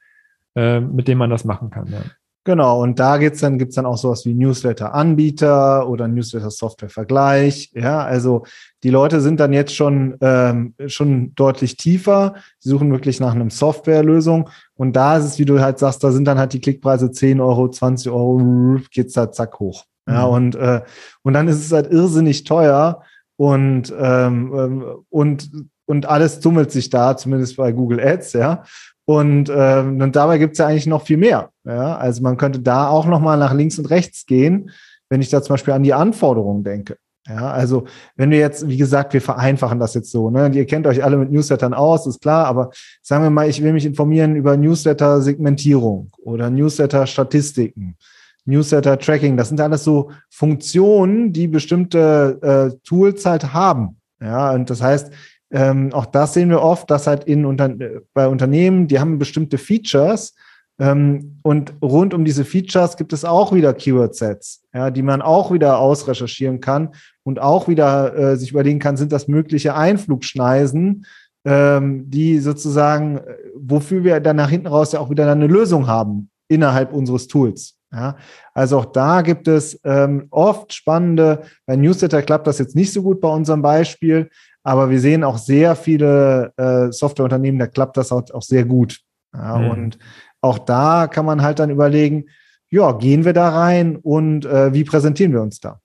äh, 0.54 0.80
mit 0.80 1.08
denen 1.08 1.18
man 1.18 1.30
das 1.30 1.44
machen 1.44 1.70
kann. 1.70 1.86
Ja. 1.88 2.00
Genau, 2.46 2.80
und 2.80 3.00
da 3.00 3.18
geht's 3.18 3.40
dann, 3.40 3.58
gibt's 3.58 3.74
dann 3.74 3.86
auch 3.86 3.96
sowas 3.96 4.24
wie 4.24 4.32
Newsletter-Anbieter 4.32 5.88
oder 5.88 6.06
Newsletter-Software-Vergleich. 6.06 7.72
Ja, 7.74 8.04
also 8.04 8.44
die 8.84 8.90
Leute 8.90 9.20
sind 9.20 9.40
dann 9.40 9.52
jetzt 9.52 9.74
schon, 9.74 10.16
ähm, 10.20 10.74
schon 10.86 11.34
deutlich 11.34 11.76
tiefer. 11.76 12.36
Sie 12.60 12.68
suchen 12.68 12.92
wirklich 12.92 13.18
nach 13.18 13.34
einem 13.34 13.50
Softwarelösung. 13.50 14.48
Und 14.76 14.94
da 14.94 15.16
ist 15.16 15.24
es, 15.24 15.40
wie 15.40 15.44
du 15.44 15.58
halt 15.58 15.80
sagst, 15.80 16.04
da 16.04 16.12
sind 16.12 16.24
dann 16.24 16.38
halt 16.38 16.52
die 16.52 16.60
Klickpreise 16.60 17.10
10 17.10 17.40
Euro, 17.40 17.68
20 17.68 18.12
Euro, 18.12 18.78
geht's 18.92 19.16
halt 19.16 19.34
zack 19.34 19.58
hoch. 19.58 19.82
Ja, 20.08 20.28
mhm. 20.28 20.32
und, 20.32 20.54
äh, 20.54 20.82
und 21.22 21.32
dann 21.32 21.48
ist 21.48 21.58
es 21.58 21.72
halt 21.72 21.90
irrsinnig 21.90 22.44
teuer 22.44 23.02
und, 23.34 23.92
ähm, 23.98 24.52
ähm 24.56 24.84
und, 25.10 25.50
und 25.86 26.06
alles 26.06 26.38
tummelt 26.38 26.70
sich 26.70 26.90
da, 26.90 27.16
zumindest 27.16 27.56
bei 27.56 27.72
Google 27.72 27.98
Ads, 27.98 28.34
ja. 28.34 28.62
Und, 29.06 29.50
ähm, 29.54 30.00
und 30.00 30.16
dabei 30.16 30.38
gibt 30.38 30.52
es 30.52 30.58
ja 30.58 30.66
eigentlich 30.66 30.86
noch 30.86 31.02
viel 31.02 31.16
mehr. 31.16 31.50
Ja? 31.64 31.96
Also 31.96 32.22
man 32.22 32.36
könnte 32.36 32.60
da 32.60 32.88
auch 32.88 33.06
nochmal 33.06 33.38
nach 33.38 33.54
links 33.54 33.78
und 33.78 33.86
rechts 33.86 34.26
gehen, 34.26 34.70
wenn 35.08 35.20
ich 35.20 35.30
da 35.30 35.40
zum 35.42 35.54
Beispiel 35.54 35.74
an 35.74 35.84
die 35.84 35.94
Anforderungen 35.94 36.64
denke. 36.64 36.96
Ja, 37.28 37.50
also 37.50 37.86
wenn 38.14 38.30
wir 38.30 38.38
jetzt, 38.38 38.68
wie 38.68 38.76
gesagt, 38.76 39.12
wir 39.12 39.20
vereinfachen 39.20 39.80
das 39.80 39.94
jetzt 39.94 40.12
so, 40.12 40.30
ne? 40.30 40.48
Ihr 40.54 40.64
kennt 40.64 40.86
euch 40.86 41.02
alle 41.02 41.16
mit 41.16 41.32
Newslettern 41.32 41.74
aus, 41.74 42.06
ist 42.06 42.20
klar, 42.20 42.46
aber 42.46 42.70
sagen 43.02 43.24
wir 43.24 43.30
mal, 43.30 43.48
ich 43.48 43.62
will 43.62 43.72
mich 43.72 43.84
informieren 43.84 44.36
über 44.36 44.56
Newsletter-Segmentierung 44.56 46.10
oder 46.18 46.50
Newsletter-Statistiken, 46.50 47.96
Newsletter-Tracking. 48.44 49.36
Das 49.36 49.48
sind 49.48 49.60
alles 49.60 49.82
so 49.82 50.12
Funktionen, 50.30 51.32
die 51.32 51.48
bestimmte 51.48 52.38
äh, 52.42 52.78
Tools 52.86 53.26
halt 53.26 53.52
haben. 53.52 53.96
Ja, 54.20 54.52
und 54.52 54.70
das 54.70 54.80
heißt, 54.80 55.12
ähm, 55.50 55.92
auch 55.92 56.06
das 56.06 56.34
sehen 56.34 56.50
wir 56.50 56.62
oft, 56.62 56.90
dass 56.90 57.06
halt 57.06 57.24
in 57.24 57.44
unter, 57.44 57.72
bei 58.14 58.28
Unternehmen, 58.28 58.88
die 58.88 58.98
haben 58.98 59.18
bestimmte 59.18 59.58
Features 59.58 60.34
ähm, 60.78 61.38
und 61.42 61.74
rund 61.80 62.12
um 62.12 62.24
diese 62.24 62.44
Features 62.44 62.96
gibt 62.96 63.12
es 63.12 63.24
auch 63.24 63.52
wieder 63.52 63.72
Keyword-Sets, 63.72 64.64
ja, 64.74 64.90
die 64.90 65.02
man 65.02 65.22
auch 65.22 65.52
wieder 65.52 65.78
ausrecherchieren 65.78 66.60
kann 66.60 66.90
und 67.22 67.40
auch 67.40 67.68
wieder 67.68 68.16
äh, 68.16 68.36
sich 68.36 68.50
überlegen 68.50 68.78
kann, 68.78 68.96
sind 68.96 69.12
das 69.12 69.28
mögliche 69.28 69.74
Einflugschneisen, 69.74 71.06
ähm, 71.46 72.10
die 72.10 72.40
sozusagen, 72.40 73.18
äh, 73.18 73.36
wofür 73.54 74.04
wir 74.04 74.20
dann 74.20 74.36
nach 74.36 74.50
hinten 74.50 74.66
raus 74.66 74.92
ja 74.92 75.00
auch 75.00 75.10
wieder 75.10 75.30
eine 75.30 75.46
Lösung 75.46 75.86
haben 75.86 76.28
innerhalb 76.48 76.92
unseres 76.92 77.26
Tools. 77.26 77.76
Ja, 77.92 78.16
also 78.52 78.78
auch 78.80 78.86
da 78.86 79.22
gibt 79.22 79.48
es 79.48 79.80
ähm, 79.84 80.26
oft 80.30 80.74
spannende, 80.74 81.42
bei 81.66 81.76
Newsletter 81.76 82.20
klappt 82.20 82.46
das 82.46 82.58
jetzt 82.58 82.74
nicht 82.74 82.92
so 82.92 83.02
gut 83.02 83.20
bei 83.20 83.28
unserem 83.28 83.62
Beispiel, 83.62 84.28
aber 84.66 84.90
wir 84.90 84.98
sehen 84.98 85.22
auch 85.22 85.38
sehr 85.38 85.76
viele 85.76 86.52
äh, 86.56 86.90
Softwareunternehmen, 86.90 87.60
da 87.60 87.68
klappt 87.68 87.96
das 87.96 88.10
auch, 88.10 88.28
auch 88.32 88.42
sehr 88.42 88.64
gut. 88.64 88.98
Ja, 89.32 89.58
mhm. 89.58 89.70
Und 89.70 89.98
auch 90.40 90.58
da 90.58 91.06
kann 91.06 91.24
man 91.24 91.40
halt 91.40 91.60
dann 91.60 91.70
überlegen, 91.70 92.24
ja, 92.68 92.90
gehen 92.90 93.24
wir 93.24 93.32
da 93.32 93.50
rein 93.50 93.94
und 93.94 94.44
äh, 94.44 94.74
wie 94.74 94.82
präsentieren 94.82 95.32
wir 95.32 95.40
uns 95.40 95.60
da? 95.60 95.80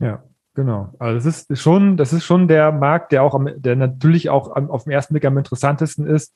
Ja, 0.00 0.22
genau. 0.52 0.92
Also 0.98 1.26
das 1.26 1.44
ist 1.44 1.62
schon, 1.62 1.96
das 1.96 2.12
ist 2.12 2.26
schon 2.26 2.46
der 2.46 2.72
Markt, 2.72 3.12
der 3.12 3.22
auch, 3.22 3.34
am, 3.34 3.48
der 3.56 3.74
natürlich 3.74 4.28
auch 4.28 4.54
am, 4.54 4.70
auf 4.70 4.84
den 4.84 4.92
ersten 4.92 5.14
Blick 5.14 5.24
am 5.24 5.38
interessantesten 5.38 6.06
ist. 6.06 6.34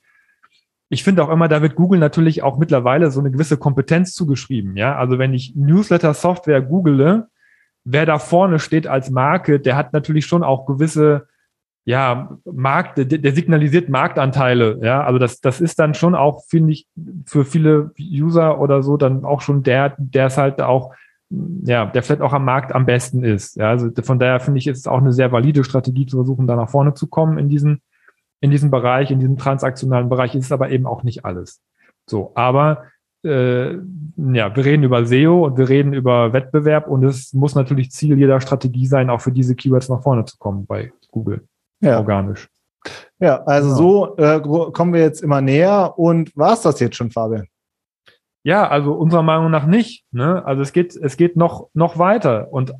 Ich 0.88 1.04
finde 1.04 1.22
auch 1.22 1.28
immer, 1.28 1.48
da 1.48 1.60
wird 1.60 1.74
Google 1.74 2.00
natürlich 2.00 2.42
auch 2.42 2.56
mittlerweile 2.56 3.10
so 3.10 3.20
eine 3.20 3.30
gewisse 3.30 3.58
Kompetenz 3.58 4.14
zugeschrieben. 4.14 4.74
Ja, 4.78 4.96
also 4.96 5.18
wenn 5.18 5.34
ich 5.34 5.54
Newsletter-Software 5.54 6.62
google, 6.62 7.26
wer 7.84 8.06
da 8.06 8.18
vorne 8.18 8.58
steht 8.58 8.86
als 8.86 9.10
Marke, 9.10 9.60
der 9.60 9.76
hat 9.76 9.92
natürlich 9.92 10.24
schon 10.24 10.42
auch 10.42 10.64
gewisse 10.64 11.28
ja, 11.84 12.36
Markt, 12.44 12.98
der, 12.98 13.06
der, 13.06 13.32
signalisiert 13.32 13.88
Marktanteile, 13.88 14.78
ja, 14.82 15.02
also 15.02 15.18
das, 15.18 15.40
das 15.40 15.60
ist 15.60 15.78
dann 15.78 15.94
schon 15.94 16.14
auch, 16.14 16.44
finde 16.46 16.72
ich, 16.72 16.86
für 17.24 17.44
viele 17.44 17.92
User 17.98 18.60
oder 18.60 18.82
so 18.82 18.96
dann 18.96 19.24
auch 19.24 19.40
schon 19.40 19.62
der, 19.62 19.94
der 19.98 20.26
es 20.26 20.36
halt 20.36 20.60
auch, 20.60 20.92
ja, 21.30 21.86
der 21.86 22.02
vielleicht 22.02 22.22
auch 22.22 22.32
am 22.32 22.44
Markt 22.44 22.74
am 22.74 22.86
besten 22.86 23.24
ist. 23.24 23.56
Ja, 23.56 23.70
also 23.70 23.88
von 24.02 24.18
daher 24.18 24.40
finde 24.40 24.58
ich, 24.58 24.66
ist 24.66 24.78
es 24.78 24.86
auch 24.86 24.98
eine 24.98 25.12
sehr 25.12 25.32
valide 25.32 25.64
Strategie 25.64 26.06
zu 26.06 26.18
versuchen, 26.18 26.46
da 26.46 26.56
nach 26.56 26.68
vorne 26.68 26.94
zu 26.94 27.06
kommen 27.06 27.38
in 27.38 27.48
diesen, 27.48 27.80
in 28.40 28.50
diesem 28.50 28.70
Bereich, 28.70 29.10
in 29.10 29.20
diesem 29.20 29.38
transaktionalen 29.38 30.08
Bereich, 30.08 30.34
ist 30.34 30.46
es 30.46 30.52
aber 30.52 30.70
eben 30.70 30.86
auch 30.86 31.02
nicht 31.02 31.24
alles. 31.24 31.62
So, 32.06 32.32
aber 32.34 32.84
äh, 33.24 33.72
ja, 33.72 34.54
wir 34.54 34.64
reden 34.64 34.82
über 34.82 35.06
SEO 35.06 35.46
und 35.46 35.56
wir 35.56 35.68
reden 35.68 35.92
über 35.94 36.32
Wettbewerb 36.32 36.88
und 36.88 37.04
es 37.04 37.32
muss 37.32 37.54
natürlich 37.54 37.90
Ziel 37.90 38.18
jeder 38.18 38.40
Strategie 38.40 38.86
sein, 38.86 39.08
auch 39.08 39.20
für 39.20 39.32
diese 39.32 39.54
Keywords 39.54 39.88
nach 39.88 40.02
vorne 40.02 40.24
zu 40.24 40.36
kommen 40.38 40.66
bei 40.66 40.92
Google 41.10 41.46
ja. 41.80 41.98
organisch. 41.98 42.48
Ja, 43.18 43.42
also 43.44 43.68
genau. 43.68 43.78
so 43.78 44.16
äh, 44.16 44.70
kommen 44.72 44.94
wir 44.94 45.00
jetzt 45.00 45.22
immer 45.22 45.40
näher. 45.40 45.94
Und 45.98 46.36
war 46.36 46.54
es 46.54 46.62
das 46.62 46.80
jetzt 46.80 46.96
schon, 46.96 47.10
Fabian? 47.10 47.46
Ja, 48.42 48.68
also 48.68 48.92
unserer 48.92 49.22
Meinung 49.22 49.50
nach 49.50 49.66
nicht. 49.66 50.04
Ne? 50.12 50.44
Also 50.44 50.62
es 50.62 50.72
geht, 50.72 50.96
es 50.96 51.16
geht 51.16 51.36
noch, 51.36 51.68
noch 51.74 51.98
weiter. 51.98 52.48
Und 52.50 52.72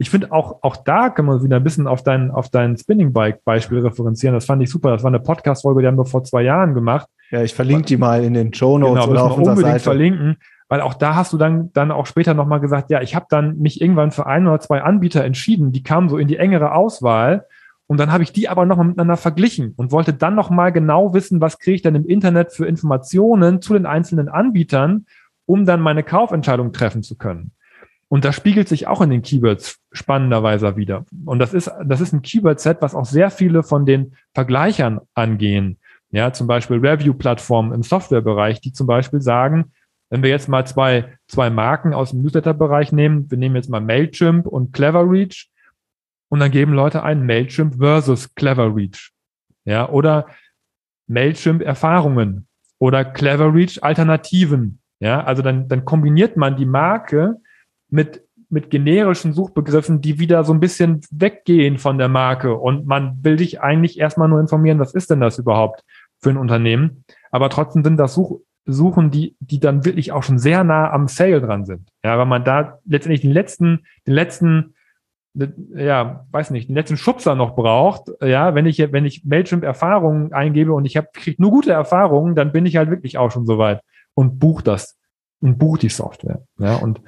ich 0.00 0.10
finde 0.10 0.30
auch, 0.30 0.62
auch 0.62 0.76
da 0.76 1.10
kann 1.10 1.24
man 1.24 1.42
wieder 1.42 1.56
ein 1.56 1.64
bisschen 1.64 1.88
auf 1.88 2.04
dein, 2.04 2.30
auf 2.30 2.50
dein 2.50 2.76
Spinning 2.76 3.12
Bike 3.12 3.44
Beispiel 3.44 3.80
referenzieren. 3.80 4.34
Das 4.34 4.44
fand 4.44 4.62
ich 4.62 4.70
super. 4.70 4.92
Das 4.92 5.02
war 5.02 5.08
eine 5.08 5.18
Podcast-Folge, 5.18 5.80
die 5.80 5.88
haben 5.88 5.98
wir 5.98 6.04
vor 6.04 6.22
zwei 6.22 6.42
Jahren 6.42 6.74
gemacht. 6.74 7.08
Ja, 7.30 7.42
ich 7.42 7.52
verlinke 7.52 7.86
die 7.86 7.96
mal 7.96 8.22
in 8.22 8.34
den 8.34 8.54
Show 8.54 8.78
Notes 8.78 8.94
genau, 8.94 9.10
oder 9.10 9.24
auf 9.24 9.36
unserer 9.36 9.54
unbedingt 9.54 9.80
Seite. 9.80 9.84
verlinken, 9.84 10.36
weil 10.68 10.82
auch 10.82 10.94
da 10.94 11.16
hast 11.16 11.32
du 11.32 11.36
dann, 11.36 11.72
dann 11.72 11.90
auch 11.90 12.06
später 12.06 12.32
nochmal 12.34 12.60
gesagt, 12.60 12.90
ja, 12.90 13.02
ich 13.02 13.16
habe 13.16 13.26
dann 13.28 13.58
mich 13.58 13.80
irgendwann 13.80 14.12
für 14.12 14.26
ein 14.26 14.46
oder 14.46 14.60
zwei 14.60 14.82
Anbieter 14.82 15.24
entschieden, 15.24 15.72
die 15.72 15.82
kamen 15.82 16.08
so 16.08 16.16
in 16.16 16.28
die 16.28 16.36
engere 16.36 16.72
Auswahl 16.74 17.46
und 17.88 17.98
dann 17.98 18.12
habe 18.12 18.22
ich 18.22 18.32
die 18.32 18.50
aber 18.50 18.66
nochmal 18.66 18.86
miteinander 18.86 19.16
verglichen 19.16 19.72
und 19.76 19.92
wollte 19.92 20.12
dann 20.12 20.34
nochmal 20.34 20.72
genau 20.72 21.14
wissen, 21.14 21.40
was 21.40 21.58
kriege 21.58 21.76
ich 21.76 21.82
denn 21.82 21.94
im 21.94 22.06
Internet 22.06 22.52
für 22.52 22.66
Informationen 22.66 23.62
zu 23.62 23.72
den 23.72 23.86
einzelnen 23.86 24.28
Anbietern, 24.28 25.06
um 25.46 25.64
dann 25.64 25.80
meine 25.80 26.02
Kaufentscheidung 26.02 26.72
treffen 26.72 27.02
zu 27.02 27.16
können. 27.16 27.52
Und 28.08 28.26
das 28.26 28.34
spiegelt 28.34 28.68
sich 28.68 28.86
auch 28.86 29.00
in 29.00 29.08
den 29.08 29.22
Keywords 29.22 29.80
spannenderweise 29.90 30.76
wieder. 30.76 31.06
Und 31.24 31.38
das 31.38 31.54
ist, 31.54 31.70
das 31.84 32.02
ist 32.02 32.12
ein 32.12 32.20
Keyword-Set, 32.20 32.78
was 32.80 32.94
auch 32.94 33.06
sehr 33.06 33.30
viele 33.30 33.62
von 33.62 33.86
den 33.86 34.14
Vergleichern 34.34 35.00
angehen. 35.14 35.78
Ja, 36.10 36.32
zum 36.32 36.46
Beispiel 36.46 36.78
Review-Plattformen 36.78 37.72
im 37.72 37.82
Softwarebereich, 37.82 38.60
die 38.60 38.72
zum 38.72 38.86
Beispiel 38.86 39.22
sagen, 39.22 39.72
wenn 40.10 40.22
wir 40.22 40.30
jetzt 40.30 40.48
mal 40.48 40.66
zwei, 40.66 41.18
zwei 41.26 41.48
Marken 41.48 41.94
aus 41.94 42.10
dem 42.10 42.22
Newsletter-Bereich 42.22 42.92
nehmen, 42.92 43.30
wir 43.30 43.38
nehmen 43.38 43.56
jetzt 43.56 43.70
mal 43.70 43.80
Mailchimp 43.80 44.46
und 44.46 44.72
Cleverreach, 44.72 45.47
und 46.28 46.40
dann 46.40 46.50
geben 46.50 46.72
Leute 46.72 47.02
ein 47.02 47.24
Mailchimp 47.24 47.76
versus 47.76 48.34
Cleverreach. 48.34 49.10
Ja, 49.64 49.88
oder 49.88 50.26
Mailchimp 51.06 51.62
Erfahrungen 51.62 52.46
oder 52.78 53.04
Cleverreach 53.04 53.82
Alternativen. 53.82 54.80
Ja, 55.00 55.22
also 55.24 55.42
dann, 55.42 55.68
dann 55.68 55.84
kombiniert 55.84 56.36
man 56.36 56.56
die 56.56 56.66
Marke 56.66 57.36
mit, 57.88 58.24
mit 58.50 58.70
generischen 58.70 59.32
Suchbegriffen, 59.32 60.00
die 60.00 60.18
wieder 60.18 60.44
so 60.44 60.52
ein 60.52 60.60
bisschen 60.60 61.00
weggehen 61.10 61.78
von 61.78 61.98
der 61.98 62.08
Marke. 62.08 62.54
Und 62.54 62.86
man 62.86 63.22
will 63.22 63.36
dich 63.36 63.60
eigentlich 63.60 63.98
erstmal 63.98 64.28
nur 64.28 64.40
informieren, 64.40 64.78
was 64.78 64.94
ist 64.94 65.10
denn 65.10 65.20
das 65.20 65.38
überhaupt 65.38 65.84
für 66.20 66.30
ein 66.30 66.36
Unternehmen? 66.36 67.04
Aber 67.30 67.48
trotzdem 67.48 67.84
sind 67.84 67.96
das 67.96 68.14
Such, 68.14 68.40
Suchen, 68.66 69.10
die, 69.10 69.34
die 69.40 69.60
dann 69.60 69.84
wirklich 69.84 70.12
auch 70.12 70.22
schon 70.22 70.38
sehr 70.38 70.62
nah 70.62 70.90
am 70.90 71.08
Sale 71.08 71.40
dran 71.40 71.64
sind. 71.64 71.88
Ja, 72.04 72.18
weil 72.18 72.26
man 72.26 72.44
da 72.44 72.78
letztendlich 72.84 73.22
den 73.22 73.32
letzten, 73.32 73.86
den 74.06 74.14
letzten 74.14 74.74
ja, 75.34 76.26
weiß 76.30 76.50
nicht, 76.50 76.68
den 76.68 76.74
letzten 76.74 76.96
Schubser 76.96 77.34
noch 77.34 77.54
braucht, 77.54 78.10
ja, 78.20 78.54
wenn 78.54 78.66
ich, 78.66 78.78
wenn 78.92 79.04
ich 79.04 79.24
Mailchimp 79.24 79.62
Erfahrungen 79.62 80.32
eingebe 80.32 80.72
und 80.72 80.84
ich 80.84 80.96
habe, 80.96 81.08
krieg 81.12 81.38
nur 81.38 81.50
gute 81.50 81.72
Erfahrungen, 81.72 82.34
dann 82.34 82.52
bin 82.52 82.66
ich 82.66 82.76
halt 82.76 82.90
wirklich 82.90 83.18
auch 83.18 83.30
schon 83.30 83.46
soweit 83.46 83.80
und 84.14 84.38
buch 84.38 84.62
das 84.62 84.96
und 85.40 85.58
buch 85.58 85.78
die 85.78 85.90
Software, 85.90 86.42
ja, 86.58 86.76
und 86.76 87.00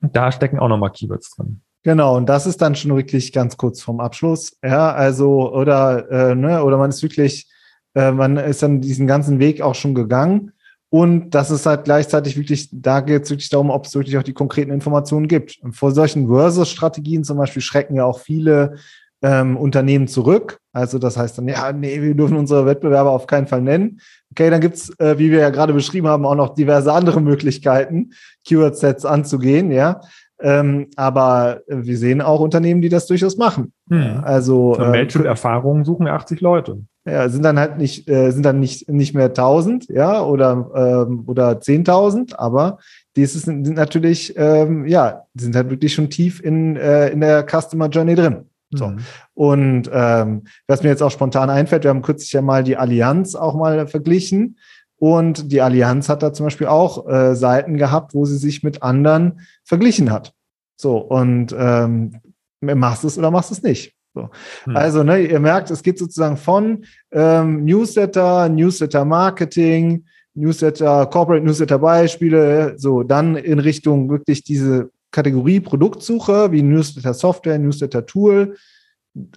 da 0.00 0.32
stecken 0.32 0.58
auch 0.58 0.68
nochmal 0.68 0.92
Keywords 0.92 1.34
drin. 1.36 1.62
Genau, 1.84 2.16
und 2.16 2.28
das 2.28 2.46
ist 2.46 2.60
dann 2.60 2.74
schon 2.74 2.96
wirklich 2.96 3.32
ganz 3.32 3.56
kurz 3.56 3.80
vorm 3.80 4.00
Abschluss, 4.00 4.56
ja, 4.64 4.92
also, 4.92 5.52
oder, 5.52 6.10
äh, 6.10 6.34
ne, 6.34 6.64
oder 6.64 6.76
man 6.76 6.90
ist 6.90 7.02
wirklich, 7.02 7.48
äh, 7.94 8.10
man 8.10 8.36
ist 8.36 8.62
dann 8.62 8.80
diesen 8.80 9.06
ganzen 9.06 9.38
Weg 9.38 9.60
auch 9.60 9.74
schon 9.74 9.94
gegangen 9.94 10.52
Und 10.90 11.30
das 11.30 11.50
ist 11.50 11.66
halt 11.66 11.84
gleichzeitig 11.84 12.36
wirklich, 12.36 12.70
da 12.72 13.00
geht 13.00 13.24
es 13.24 13.30
wirklich 13.30 13.50
darum, 13.50 13.70
ob 13.70 13.84
es 13.84 13.94
wirklich 13.94 14.16
auch 14.16 14.22
die 14.22 14.32
konkreten 14.32 14.70
Informationen 14.70 15.28
gibt. 15.28 15.58
Und 15.62 15.72
vor 15.72 15.92
solchen 15.92 16.28
Versus-Strategien 16.28 17.24
zum 17.24 17.36
Beispiel 17.36 17.60
schrecken 17.60 17.96
ja 17.96 18.04
auch 18.04 18.20
viele 18.20 18.76
ähm, 19.20 19.56
Unternehmen 19.56 20.08
zurück. 20.08 20.60
Also 20.72 20.98
das 20.98 21.16
heißt 21.16 21.38
dann, 21.38 21.48
ja, 21.48 21.72
nee, 21.72 22.00
wir 22.00 22.14
dürfen 22.14 22.36
unsere 22.36 22.64
Wettbewerber 22.64 23.10
auf 23.10 23.26
keinen 23.26 23.46
Fall 23.46 23.60
nennen. 23.60 24.00
Okay, 24.30 24.48
dann 24.48 24.60
gibt's, 24.60 24.90
äh, 24.98 25.18
wie 25.18 25.30
wir 25.30 25.40
ja 25.40 25.50
gerade 25.50 25.72
beschrieben 25.72 26.06
haben, 26.06 26.24
auch 26.24 26.34
noch 26.34 26.54
diverse 26.54 26.92
andere 26.92 27.20
Möglichkeiten, 27.20 28.10
Keyword-Sets 28.46 29.04
anzugehen, 29.04 29.70
ja. 29.70 30.00
Ähm, 30.40 30.86
aber 30.94 31.62
wir 31.66 31.96
sehen 31.98 32.20
auch 32.20 32.38
Unternehmen, 32.38 32.80
die 32.80 32.88
das 32.88 33.06
durchaus 33.08 33.36
machen. 33.36 33.72
Hm. 33.90 34.20
Also 34.22 34.74
Für 34.74 34.94
äh, 34.94 35.26
Erfahrungen 35.26 35.84
suchen 35.84 36.06
80 36.06 36.40
Leute. 36.40 36.84
Ja, 37.08 37.28
sind 37.28 37.42
dann 37.42 37.58
halt 37.58 37.78
nicht, 37.78 38.08
äh, 38.08 38.30
sind 38.30 38.44
dann 38.44 38.60
nicht, 38.60 38.88
nicht 38.88 39.14
mehr 39.14 39.26
1000, 39.26 39.88
ja, 39.88 40.22
oder, 40.22 40.70
ähm, 40.74 41.24
oder 41.26 41.60
10.000, 41.60 42.36
aber 42.36 42.78
die 43.16 43.26
sind, 43.26 43.64
sind 43.64 43.76
natürlich, 43.76 44.34
ähm, 44.36 44.86
ja, 44.86 45.24
sind 45.34 45.56
halt 45.56 45.70
wirklich 45.70 45.94
schon 45.94 46.10
tief 46.10 46.40
in, 46.42 46.76
äh, 46.76 47.08
in 47.08 47.20
der 47.20 47.46
Customer 47.46 47.88
Journey 47.88 48.14
drin. 48.14 48.44
So. 48.70 48.88
Mhm. 48.88 48.98
Und 49.34 49.90
ähm, 49.92 50.42
was 50.66 50.82
mir 50.82 50.90
jetzt 50.90 51.02
auch 51.02 51.10
spontan 51.10 51.50
einfällt, 51.50 51.84
wir 51.84 51.90
haben 51.90 52.02
kürzlich 52.02 52.32
ja 52.32 52.42
mal 52.42 52.62
die 52.62 52.76
Allianz 52.76 53.34
auch 53.34 53.54
mal 53.54 53.86
verglichen. 53.86 54.58
Und 55.00 55.52
die 55.52 55.62
Allianz 55.62 56.08
hat 56.08 56.22
da 56.22 56.32
zum 56.32 56.46
Beispiel 56.46 56.66
auch 56.66 57.08
äh, 57.08 57.34
Seiten 57.34 57.76
gehabt, 57.76 58.14
wo 58.14 58.24
sie 58.24 58.36
sich 58.36 58.62
mit 58.62 58.82
anderen 58.82 59.40
verglichen 59.64 60.10
hat. 60.10 60.34
So, 60.76 60.98
und 60.98 61.54
ähm, 61.56 62.20
machst 62.60 63.04
es 63.04 63.16
oder 63.16 63.30
machst 63.30 63.52
es 63.52 63.62
nicht. 63.62 63.94
So. 64.14 64.30
Mhm. 64.66 64.76
Also, 64.76 65.02
ne, 65.02 65.26
ihr 65.26 65.40
merkt, 65.40 65.70
es 65.70 65.82
geht 65.82 65.98
sozusagen 65.98 66.36
von 66.36 66.84
ähm, 67.12 67.64
Newsletter, 67.64 68.48
Newsletter-Marketing, 68.48 70.04
Newsletter, 70.34 71.06
Corporate 71.06 71.44
Newsletter-Beispiele, 71.44 72.74
so 72.76 73.02
dann 73.02 73.36
in 73.36 73.58
Richtung 73.58 74.08
wirklich 74.08 74.44
diese 74.44 74.90
Kategorie 75.10 75.60
Produktsuche 75.60 76.52
wie 76.52 76.62
Newsletter 76.62 77.14
Software, 77.14 77.58
Newsletter 77.58 78.06
Tool. 78.06 78.56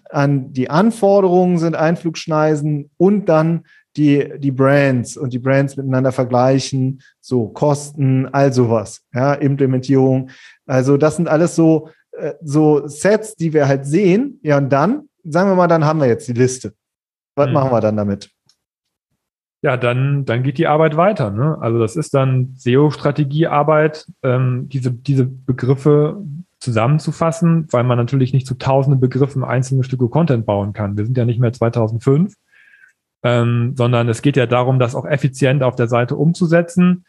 An 0.09 0.53
die 0.53 0.69
Anforderungen 0.69 1.57
sind 1.57 1.75
Einflugschneisen 1.75 2.91
und 2.97 3.27
dann 3.29 3.63
die, 3.97 4.29
die 4.37 4.51
Brands 4.51 5.17
und 5.17 5.33
die 5.33 5.39
Brands 5.39 5.75
miteinander 5.75 6.11
vergleichen, 6.11 7.01
so 7.19 7.47
Kosten, 7.47 8.27
all 8.31 8.53
sowas, 8.53 9.01
ja, 9.13 9.33
Implementierung. 9.33 10.29
Also 10.65 10.97
das 10.97 11.17
sind 11.17 11.27
alles 11.27 11.55
so, 11.55 11.89
äh, 12.11 12.33
so 12.41 12.87
Sets, 12.87 13.35
die 13.35 13.53
wir 13.53 13.67
halt 13.67 13.85
sehen. 13.85 14.39
Ja, 14.43 14.57
und 14.57 14.69
dann, 14.69 15.09
sagen 15.23 15.49
wir 15.49 15.55
mal, 15.55 15.67
dann 15.67 15.85
haben 15.85 15.99
wir 15.99 16.07
jetzt 16.07 16.27
die 16.27 16.33
Liste. 16.33 16.73
Was 17.35 17.47
mhm. 17.47 17.53
machen 17.53 17.71
wir 17.71 17.81
dann 17.81 17.97
damit? 17.97 18.29
ja, 19.63 19.77
dann, 19.77 20.25
dann 20.25 20.43
geht 20.43 20.57
die 20.57 20.67
Arbeit 20.67 20.97
weiter. 20.97 21.29
Ne? 21.29 21.57
Also 21.61 21.79
das 21.79 21.95
ist 21.95 22.13
dann 22.13 22.53
SEO-Strategiearbeit, 22.55 24.07
ähm, 24.23 24.67
diese, 24.69 24.91
diese 24.91 25.25
Begriffe 25.25 26.17
zusammenzufassen, 26.59 27.67
weil 27.71 27.83
man 27.83 27.97
natürlich 27.97 28.33
nicht 28.33 28.47
zu 28.47 28.55
tausenden 28.55 28.99
Begriffen 28.99 29.43
einzelne 29.43 29.83
Stücke 29.83 30.09
Content 30.09 30.45
bauen 30.45 30.73
kann. 30.73 30.97
Wir 30.97 31.05
sind 31.05 31.17
ja 31.17 31.25
nicht 31.25 31.39
mehr 31.39 31.53
2005, 31.53 32.33
ähm, 33.23 33.75
sondern 33.77 34.09
es 34.09 34.21
geht 34.21 34.35
ja 34.35 34.47
darum, 34.47 34.79
das 34.79 34.95
auch 34.95 35.05
effizient 35.05 35.61
auf 35.63 35.75
der 35.75 35.87
Seite 35.87 36.15
umzusetzen, 36.15 37.05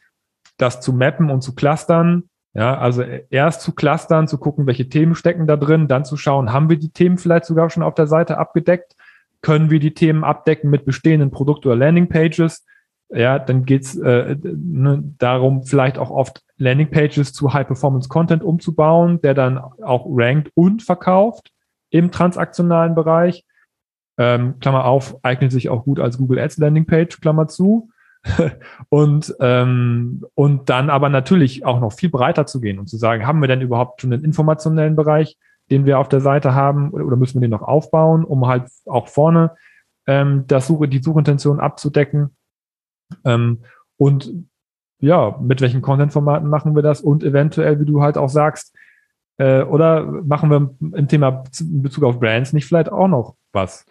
das 0.58 0.80
zu 0.80 0.92
mappen 0.92 1.30
und 1.30 1.42
zu 1.42 1.54
clustern. 1.54 2.24
Ja, 2.54 2.76
also 2.76 3.02
erst 3.02 3.62
zu 3.62 3.72
clustern, 3.72 4.28
zu 4.28 4.38
gucken, 4.38 4.66
welche 4.66 4.88
Themen 4.88 5.14
stecken 5.14 5.46
da 5.46 5.56
drin, 5.56 5.88
dann 5.88 6.04
zu 6.04 6.16
schauen, 6.16 6.52
haben 6.52 6.68
wir 6.68 6.78
die 6.78 6.90
Themen 6.90 7.16
vielleicht 7.16 7.46
sogar 7.46 7.70
schon 7.70 7.82
auf 7.82 7.94
der 7.94 8.06
Seite 8.06 8.36
abgedeckt 8.36 8.94
können 9.42 9.70
wir 9.70 9.80
die 9.80 9.92
Themen 9.92 10.24
abdecken 10.24 10.70
mit 10.70 10.84
bestehenden 10.84 11.30
Produkt- 11.30 11.66
oder 11.66 11.76
Landingpages. 11.76 12.64
Ja, 13.10 13.38
dann 13.38 13.66
geht's 13.66 13.96
äh, 13.96 14.36
ne, 14.42 15.02
darum, 15.18 15.64
vielleicht 15.64 15.98
auch 15.98 16.10
oft 16.10 16.42
Landingpages 16.56 17.34
zu 17.34 17.52
High-Performance-Content 17.52 18.42
umzubauen, 18.42 19.20
der 19.20 19.34
dann 19.34 19.58
auch 19.58 20.06
rankt 20.08 20.50
und 20.54 20.82
verkauft 20.82 21.50
im 21.90 22.10
transaktionalen 22.10 22.94
Bereich. 22.94 23.44
Ähm, 24.16 24.58
Klammer 24.60 24.86
auf, 24.86 25.16
eignet 25.22 25.52
sich 25.52 25.68
auch 25.68 25.84
gut 25.84 26.00
als 26.00 26.16
Google 26.16 26.38
Ads 26.38 26.58
Landingpage, 26.58 27.20
Klammer 27.20 27.48
zu. 27.48 27.90
und, 28.88 29.34
ähm, 29.40 30.24
und 30.34 30.70
dann 30.70 30.90
aber 30.90 31.08
natürlich 31.08 31.64
auch 31.64 31.80
noch 31.80 31.92
viel 31.92 32.10
breiter 32.10 32.46
zu 32.46 32.60
gehen 32.60 32.78
und 32.78 32.88
zu 32.88 32.96
sagen, 32.96 33.26
haben 33.26 33.40
wir 33.40 33.48
denn 33.48 33.60
überhaupt 33.60 34.00
schon 34.00 34.12
einen 34.12 34.24
informationellen 34.24 34.96
Bereich? 34.96 35.36
den 35.72 35.86
wir 35.86 35.98
auf 35.98 36.08
der 36.10 36.20
Seite 36.20 36.54
haben, 36.54 36.90
oder 36.90 37.16
müssen 37.16 37.40
wir 37.40 37.48
den 37.48 37.50
noch 37.50 37.62
aufbauen, 37.62 38.24
um 38.24 38.46
halt 38.46 38.64
auch 38.84 39.08
vorne 39.08 39.56
ähm, 40.06 40.44
das 40.46 40.66
Suche, 40.66 40.86
die 40.86 41.02
Suchintention 41.02 41.60
abzudecken. 41.60 42.36
Ähm, 43.24 43.64
und 43.96 44.32
ja, 44.98 45.38
mit 45.40 45.62
welchen 45.62 45.80
Content-Formaten 45.80 46.48
machen 46.48 46.74
wir 46.74 46.82
das 46.82 47.00
und 47.00 47.24
eventuell, 47.24 47.80
wie 47.80 47.86
du 47.86 48.02
halt 48.02 48.18
auch 48.18 48.28
sagst, 48.28 48.76
äh, 49.38 49.62
oder 49.62 50.04
machen 50.04 50.50
wir 50.50 50.74
im 50.96 51.08
Thema 51.08 51.42
in 51.58 51.82
Bezug 51.82 52.04
auf 52.04 52.20
Brands 52.20 52.52
nicht 52.52 52.66
vielleicht 52.66 52.92
auch 52.92 53.08
noch 53.08 53.36
was? 53.52 53.86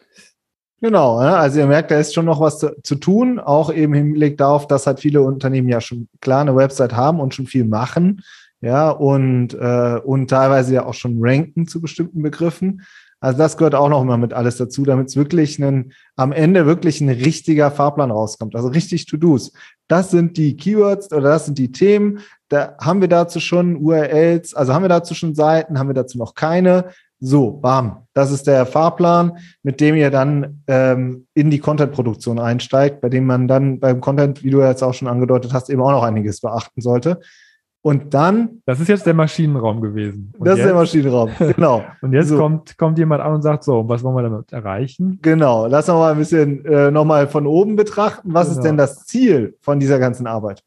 Genau, 0.81 1.17
also 1.17 1.59
ihr 1.59 1.67
merkt, 1.67 1.91
da 1.91 1.99
ist 1.99 2.13
schon 2.13 2.25
noch 2.25 2.39
was 2.39 2.57
zu, 2.57 2.75
zu, 2.81 2.95
tun, 2.95 3.39
auch 3.39 3.71
eben 3.71 3.93
im 3.93 4.05
Hinblick 4.05 4.37
darauf, 4.37 4.65
dass 4.65 4.87
halt 4.87 4.99
viele 4.99 5.21
Unternehmen 5.21 5.69
ja 5.69 5.79
schon 5.79 6.07
klar 6.21 6.41
eine 6.41 6.55
Website 6.55 6.93
haben 6.93 7.19
und 7.19 7.35
schon 7.35 7.45
viel 7.45 7.65
machen 7.65 8.23
ja, 8.61 8.91
und, 8.91 9.53
äh, 9.55 9.99
und 10.03 10.29
teilweise 10.29 10.75
ja 10.75 10.85
auch 10.85 10.93
schon 10.93 11.17
ranken 11.19 11.67
zu 11.67 11.81
bestimmten 11.81 12.21
Begriffen. 12.21 12.81
Also 13.19 13.37
das 13.37 13.57
gehört 13.57 13.75
auch 13.75 13.89
noch 13.89 14.01
immer 14.01 14.17
mit 14.17 14.33
alles 14.33 14.57
dazu, 14.57 14.83
damit 14.83 15.09
es 15.09 15.15
wirklich 15.15 15.61
einen, 15.61 15.93
am 16.15 16.31
Ende 16.31 16.65
wirklich 16.65 17.01
ein 17.01 17.09
richtiger 17.09 17.69
Fahrplan 17.69 18.09
rauskommt. 18.09 18.55
Also 18.55 18.69
richtig 18.69 19.05
To-Dos. 19.05 19.53
Das 19.87 20.09
sind 20.09 20.37
die 20.37 20.57
Keywords 20.57 21.11
oder 21.11 21.29
das 21.29 21.45
sind 21.45 21.57
die 21.57 21.71
Themen. 21.71 22.19
Da 22.49 22.75
haben 22.79 23.01
wir 23.01 23.07
dazu 23.07 23.39
schon 23.39 23.75
URLs, 23.77 24.55
also 24.55 24.73
haben 24.73 24.83
wir 24.83 24.89
dazu 24.89 25.13
schon 25.13 25.35
Seiten, 25.35 25.77
haben 25.77 25.89
wir 25.89 25.93
dazu 25.93 26.17
noch 26.17 26.33
keine. 26.33 26.89
So, 27.23 27.51
bam. 27.51 28.07
Das 28.13 28.31
ist 28.31 28.47
der 28.47 28.65
Fahrplan, 28.65 29.37
mit 29.61 29.79
dem 29.79 29.95
ihr 29.95 30.09
dann 30.09 30.63
ähm, 30.67 31.27
in 31.35 31.51
die 31.51 31.59
Content-Produktion 31.59 32.39
einsteigt, 32.39 32.99
bei 32.99 33.09
dem 33.09 33.25
man 33.25 33.47
dann 33.47 33.79
beim 33.79 34.01
Content, 34.01 34.43
wie 34.43 34.49
du 34.49 34.59
jetzt 34.61 34.81
auch 34.81 34.95
schon 34.95 35.07
angedeutet 35.07 35.53
hast, 35.53 35.69
eben 35.69 35.81
auch 35.81 35.91
noch 35.91 36.03
einiges 36.03 36.41
beachten 36.41 36.81
sollte. 36.81 37.21
Und 37.83 38.13
dann. 38.13 38.61
Das 38.65 38.79
ist 38.79 38.87
jetzt 38.87 39.05
der 39.05 39.13
Maschinenraum 39.13 39.81
gewesen. 39.81 40.33
Und 40.37 40.47
das 40.47 40.57
jetzt, 40.57 40.65
ist 40.65 40.69
der 40.71 40.75
Maschinenraum, 40.75 41.29
genau. 41.55 41.83
und 42.01 42.13
jetzt 42.13 42.29
so. 42.29 42.37
kommt, 42.37 42.77
kommt 42.77 42.97
jemand 42.97 43.21
an 43.21 43.35
und 43.35 43.41
sagt 43.43 43.63
so, 43.63 43.87
was 43.87 44.03
wollen 44.03 44.15
wir 44.15 44.23
damit 44.23 44.51
erreichen? 44.51 45.19
Genau. 45.21 45.67
Lass 45.67 45.87
uns 45.87 45.95
mal 45.95 46.11
ein 46.11 46.17
bisschen 46.17 46.65
äh, 46.65 46.89
nochmal 46.89 47.27
von 47.27 47.45
oben 47.45 47.75
betrachten. 47.75 48.33
Was 48.33 48.47
genau. 48.47 48.57
ist 48.57 48.65
denn 48.65 48.77
das 48.77 49.05
Ziel 49.05 49.57
von 49.61 49.79
dieser 49.79 49.99
ganzen 49.99 50.25
Arbeit? 50.25 50.63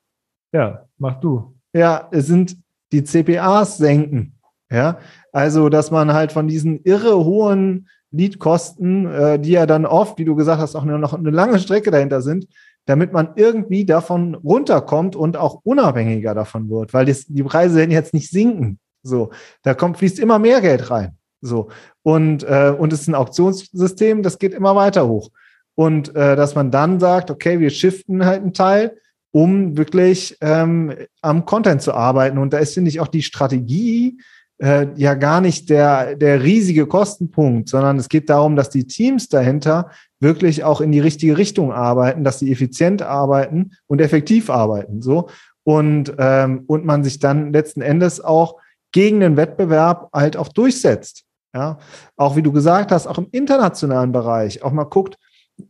Ja, 0.52 0.84
mach 0.98 1.18
du. 1.20 1.54
Ja, 1.72 2.08
es 2.12 2.26
sind 2.26 2.56
die 2.92 3.02
CPAs 3.02 3.76
senken. 3.76 4.34
Ja, 4.70 4.98
also, 5.32 5.68
dass 5.68 5.90
man 5.90 6.12
halt 6.12 6.32
von 6.32 6.48
diesen 6.48 6.82
irre 6.84 7.24
hohen 7.24 7.88
Leadkosten, 8.10 9.06
äh, 9.06 9.38
die 9.38 9.52
ja 9.52 9.66
dann 9.66 9.86
oft, 9.86 10.18
wie 10.18 10.24
du 10.24 10.34
gesagt 10.34 10.60
hast, 10.60 10.74
auch 10.74 10.84
noch 10.84 11.14
eine 11.14 11.30
lange 11.30 11.58
Strecke 11.58 11.90
dahinter 11.90 12.22
sind, 12.22 12.46
damit 12.86 13.12
man 13.12 13.30
irgendwie 13.36 13.84
davon 13.84 14.34
runterkommt 14.34 15.16
und 15.16 15.36
auch 15.36 15.60
unabhängiger 15.64 16.34
davon 16.34 16.68
wird, 16.68 16.94
weil 16.94 17.06
das, 17.06 17.26
die 17.26 17.42
Preise 17.42 17.76
werden 17.76 17.90
jetzt 17.90 18.14
nicht 18.14 18.30
sinken. 18.30 18.78
So, 19.02 19.30
da 19.62 19.74
kommt, 19.74 19.98
fließt 19.98 20.18
immer 20.18 20.38
mehr 20.38 20.60
Geld 20.60 20.90
rein. 20.90 21.16
So, 21.40 21.68
und, 22.02 22.42
äh, 22.44 22.74
und 22.76 22.92
es 22.92 23.02
ist 23.02 23.08
ein 23.08 23.14
Auktionssystem, 23.14 24.22
das 24.22 24.38
geht 24.38 24.54
immer 24.54 24.76
weiter 24.76 25.06
hoch. 25.08 25.30
Und 25.74 26.14
äh, 26.14 26.36
dass 26.36 26.54
man 26.54 26.70
dann 26.70 27.00
sagt, 27.00 27.30
okay, 27.30 27.58
wir 27.58 27.70
shiften 27.70 28.24
halt 28.24 28.42
einen 28.42 28.54
Teil, 28.54 28.96
um 29.30 29.76
wirklich 29.76 30.38
ähm, 30.40 30.94
am 31.20 31.44
Content 31.44 31.82
zu 31.82 31.92
arbeiten. 31.92 32.38
Und 32.38 32.52
da 32.52 32.58
ist, 32.58 32.74
finde 32.74 32.88
ich, 32.88 33.00
auch 33.00 33.08
die 33.08 33.22
Strategie 33.22 34.18
äh, 34.58 34.86
ja 34.96 35.14
gar 35.14 35.40
nicht 35.40 35.70
der, 35.70 36.16
der 36.16 36.42
riesige 36.42 36.86
Kostenpunkt, 36.86 37.68
sondern 37.68 37.98
es 37.98 38.08
geht 38.08 38.30
darum, 38.30 38.56
dass 38.56 38.70
die 38.70 38.86
Teams 38.86 39.28
dahinter 39.28 39.90
wirklich 40.20 40.64
auch 40.64 40.80
in 40.80 40.92
die 40.92 41.00
richtige 41.00 41.36
Richtung 41.36 41.72
arbeiten, 41.72 42.24
dass 42.24 42.38
sie 42.38 42.50
effizient 42.50 43.02
arbeiten 43.02 43.72
und 43.86 44.00
effektiv 44.00 44.50
arbeiten. 44.50 45.02
So. 45.02 45.28
Und, 45.64 46.14
ähm, 46.18 46.64
und 46.66 46.84
man 46.84 47.04
sich 47.04 47.18
dann 47.18 47.52
letzten 47.52 47.80
Endes 47.80 48.20
auch 48.20 48.56
gegen 48.92 49.20
den 49.20 49.36
Wettbewerb 49.36 50.08
halt 50.12 50.36
auch 50.36 50.48
durchsetzt. 50.48 51.24
Ja, 51.54 51.78
auch 52.16 52.34
wie 52.34 52.42
du 52.42 52.50
gesagt 52.50 52.90
hast, 52.90 53.06
auch 53.06 53.18
im 53.18 53.28
internationalen 53.30 54.10
Bereich, 54.10 54.64
auch 54.64 54.72
mal 54.72 54.84
guckt, 54.84 55.16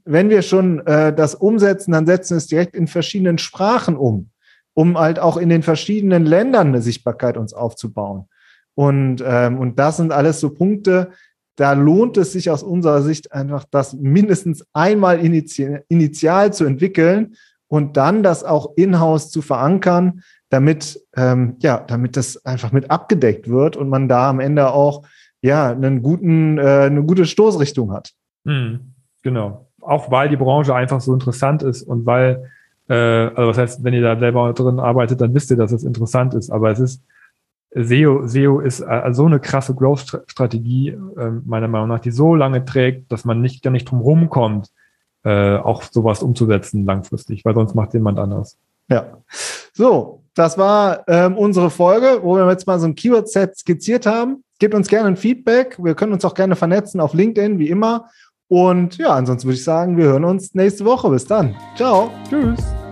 wenn 0.06 0.30
wir 0.30 0.40
schon 0.40 0.86
äh, 0.86 1.14
das 1.14 1.34
umsetzen, 1.34 1.92
dann 1.92 2.06
setzen 2.06 2.34
wir 2.34 2.38
es 2.38 2.46
direkt 2.46 2.74
in 2.74 2.86
verschiedenen 2.86 3.36
Sprachen 3.36 3.96
um, 3.96 4.30
um 4.72 4.98
halt 4.98 5.18
auch 5.18 5.36
in 5.36 5.50
den 5.50 5.62
verschiedenen 5.62 6.24
Ländern 6.24 6.68
eine 6.68 6.80
Sichtbarkeit 6.80 7.36
uns 7.36 7.52
aufzubauen. 7.52 8.28
Und, 8.74 9.22
ähm, 9.26 9.58
und 9.58 9.78
das 9.78 9.96
sind 9.96 10.12
alles 10.12 10.40
so 10.40 10.50
Punkte, 10.50 11.10
da 11.56 11.72
lohnt 11.72 12.16
es 12.16 12.32
sich 12.32 12.50
aus 12.50 12.62
unserer 12.62 13.02
Sicht 13.02 13.32
einfach, 13.32 13.64
das 13.70 13.92
mindestens 13.94 14.66
einmal 14.72 15.20
initial, 15.20 15.84
initial 15.88 16.52
zu 16.52 16.64
entwickeln 16.64 17.36
und 17.68 17.96
dann 17.96 18.22
das 18.22 18.42
auch 18.42 18.72
in-house 18.76 19.30
zu 19.30 19.42
verankern, 19.42 20.22
damit, 20.48 21.00
ähm, 21.16 21.56
ja, 21.60 21.78
damit 21.78 22.16
das 22.16 22.44
einfach 22.44 22.72
mit 22.72 22.90
abgedeckt 22.90 23.48
wird 23.48 23.76
und 23.76 23.88
man 23.88 24.08
da 24.08 24.28
am 24.28 24.40
Ende 24.40 24.72
auch 24.72 25.02
ja, 25.40 25.70
einen 25.70 26.02
guten, 26.02 26.58
äh, 26.58 26.86
eine 26.86 27.04
gute 27.04 27.26
Stoßrichtung 27.26 27.92
hat. 27.92 28.12
Mhm, 28.44 28.94
genau. 29.22 29.68
Auch 29.80 30.10
weil 30.10 30.28
die 30.28 30.36
Branche 30.36 30.74
einfach 30.74 31.00
so 31.00 31.12
interessant 31.14 31.62
ist 31.62 31.82
und 31.82 32.06
weil 32.06 32.50
Äh, 32.86 32.94
also 33.34 33.48
was 33.48 33.56
heißt, 33.56 33.82
wenn 33.82 33.94
ihr 33.94 34.02
da 34.02 34.18
selber 34.18 34.52
drin 34.52 34.78
arbeitet, 34.78 35.18
dann 35.18 35.32
wisst 35.32 35.50
ihr, 35.50 35.56
dass 35.56 35.72
es 35.72 35.84
interessant 35.84 36.34
ist. 36.34 36.50
Aber 36.50 36.70
es 36.70 36.78
ist 36.78 37.02
SEO, 37.74 38.26
SEO 38.26 38.60
ist 38.60 38.80
äh, 38.80 39.12
so 39.12 39.26
eine 39.26 39.40
krasse 39.40 39.74
Growth-Strategie, 39.74 40.90
äh, 40.90 41.30
meiner 41.44 41.68
Meinung 41.68 41.88
nach, 41.88 42.00
die 42.00 42.12
so 42.12 42.34
lange 42.34 42.64
trägt, 42.64 43.10
dass 43.10 43.24
man 43.24 43.40
nicht, 43.40 43.64
ja 43.64 43.70
nicht 43.70 43.90
drum 43.90 44.00
rumkommt, 44.00 44.70
äh, 45.24 45.56
auch 45.56 45.82
sowas 45.82 46.22
umzusetzen 46.22 46.84
langfristig, 46.86 47.44
weil 47.44 47.54
sonst 47.54 47.74
macht 47.74 47.94
jemand 47.94 48.18
anders. 48.18 48.58
Ja. 48.88 49.18
So, 49.72 50.22
das 50.34 50.56
war 50.58 51.02
ähm, 51.08 51.36
unsere 51.36 51.70
Folge, 51.70 52.20
wo 52.22 52.36
wir 52.36 52.48
jetzt 52.48 52.66
mal 52.66 52.78
so 52.78 52.86
ein 52.86 52.94
Keyword-Set 52.94 53.56
skizziert 53.56 54.06
haben. 54.06 54.44
Gebt 54.58 54.74
uns 54.74 54.88
gerne 54.88 55.08
ein 55.08 55.16
Feedback. 55.16 55.76
Wir 55.82 55.94
können 55.94 56.12
uns 56.12 56.24
auch 56.24 56.34
gerne 56.34 56.56
vernetzen 56.56 57.00
auf 57.00 57.14
LinkedIn, 57.14 57.58
wie 57.58 57.70
immer. 57.70 58.08
Und 58.48 58.98
ja, 58.98 59.10
ansonsten 59.14 59.48
würde 59.48 59.56
ich 59.56 59.64
sagen, 59.64 59.96
wir 59.96 60.04
hören 60.04 60.24
uns 60.24 60.54
nächste 60.54 60.84
Woche. 60.84 61.10
Bis 61.10 61.26
dann. 61.26 61.56
Ciao. 61.76 62.10
Tschüss. 62.28 62.83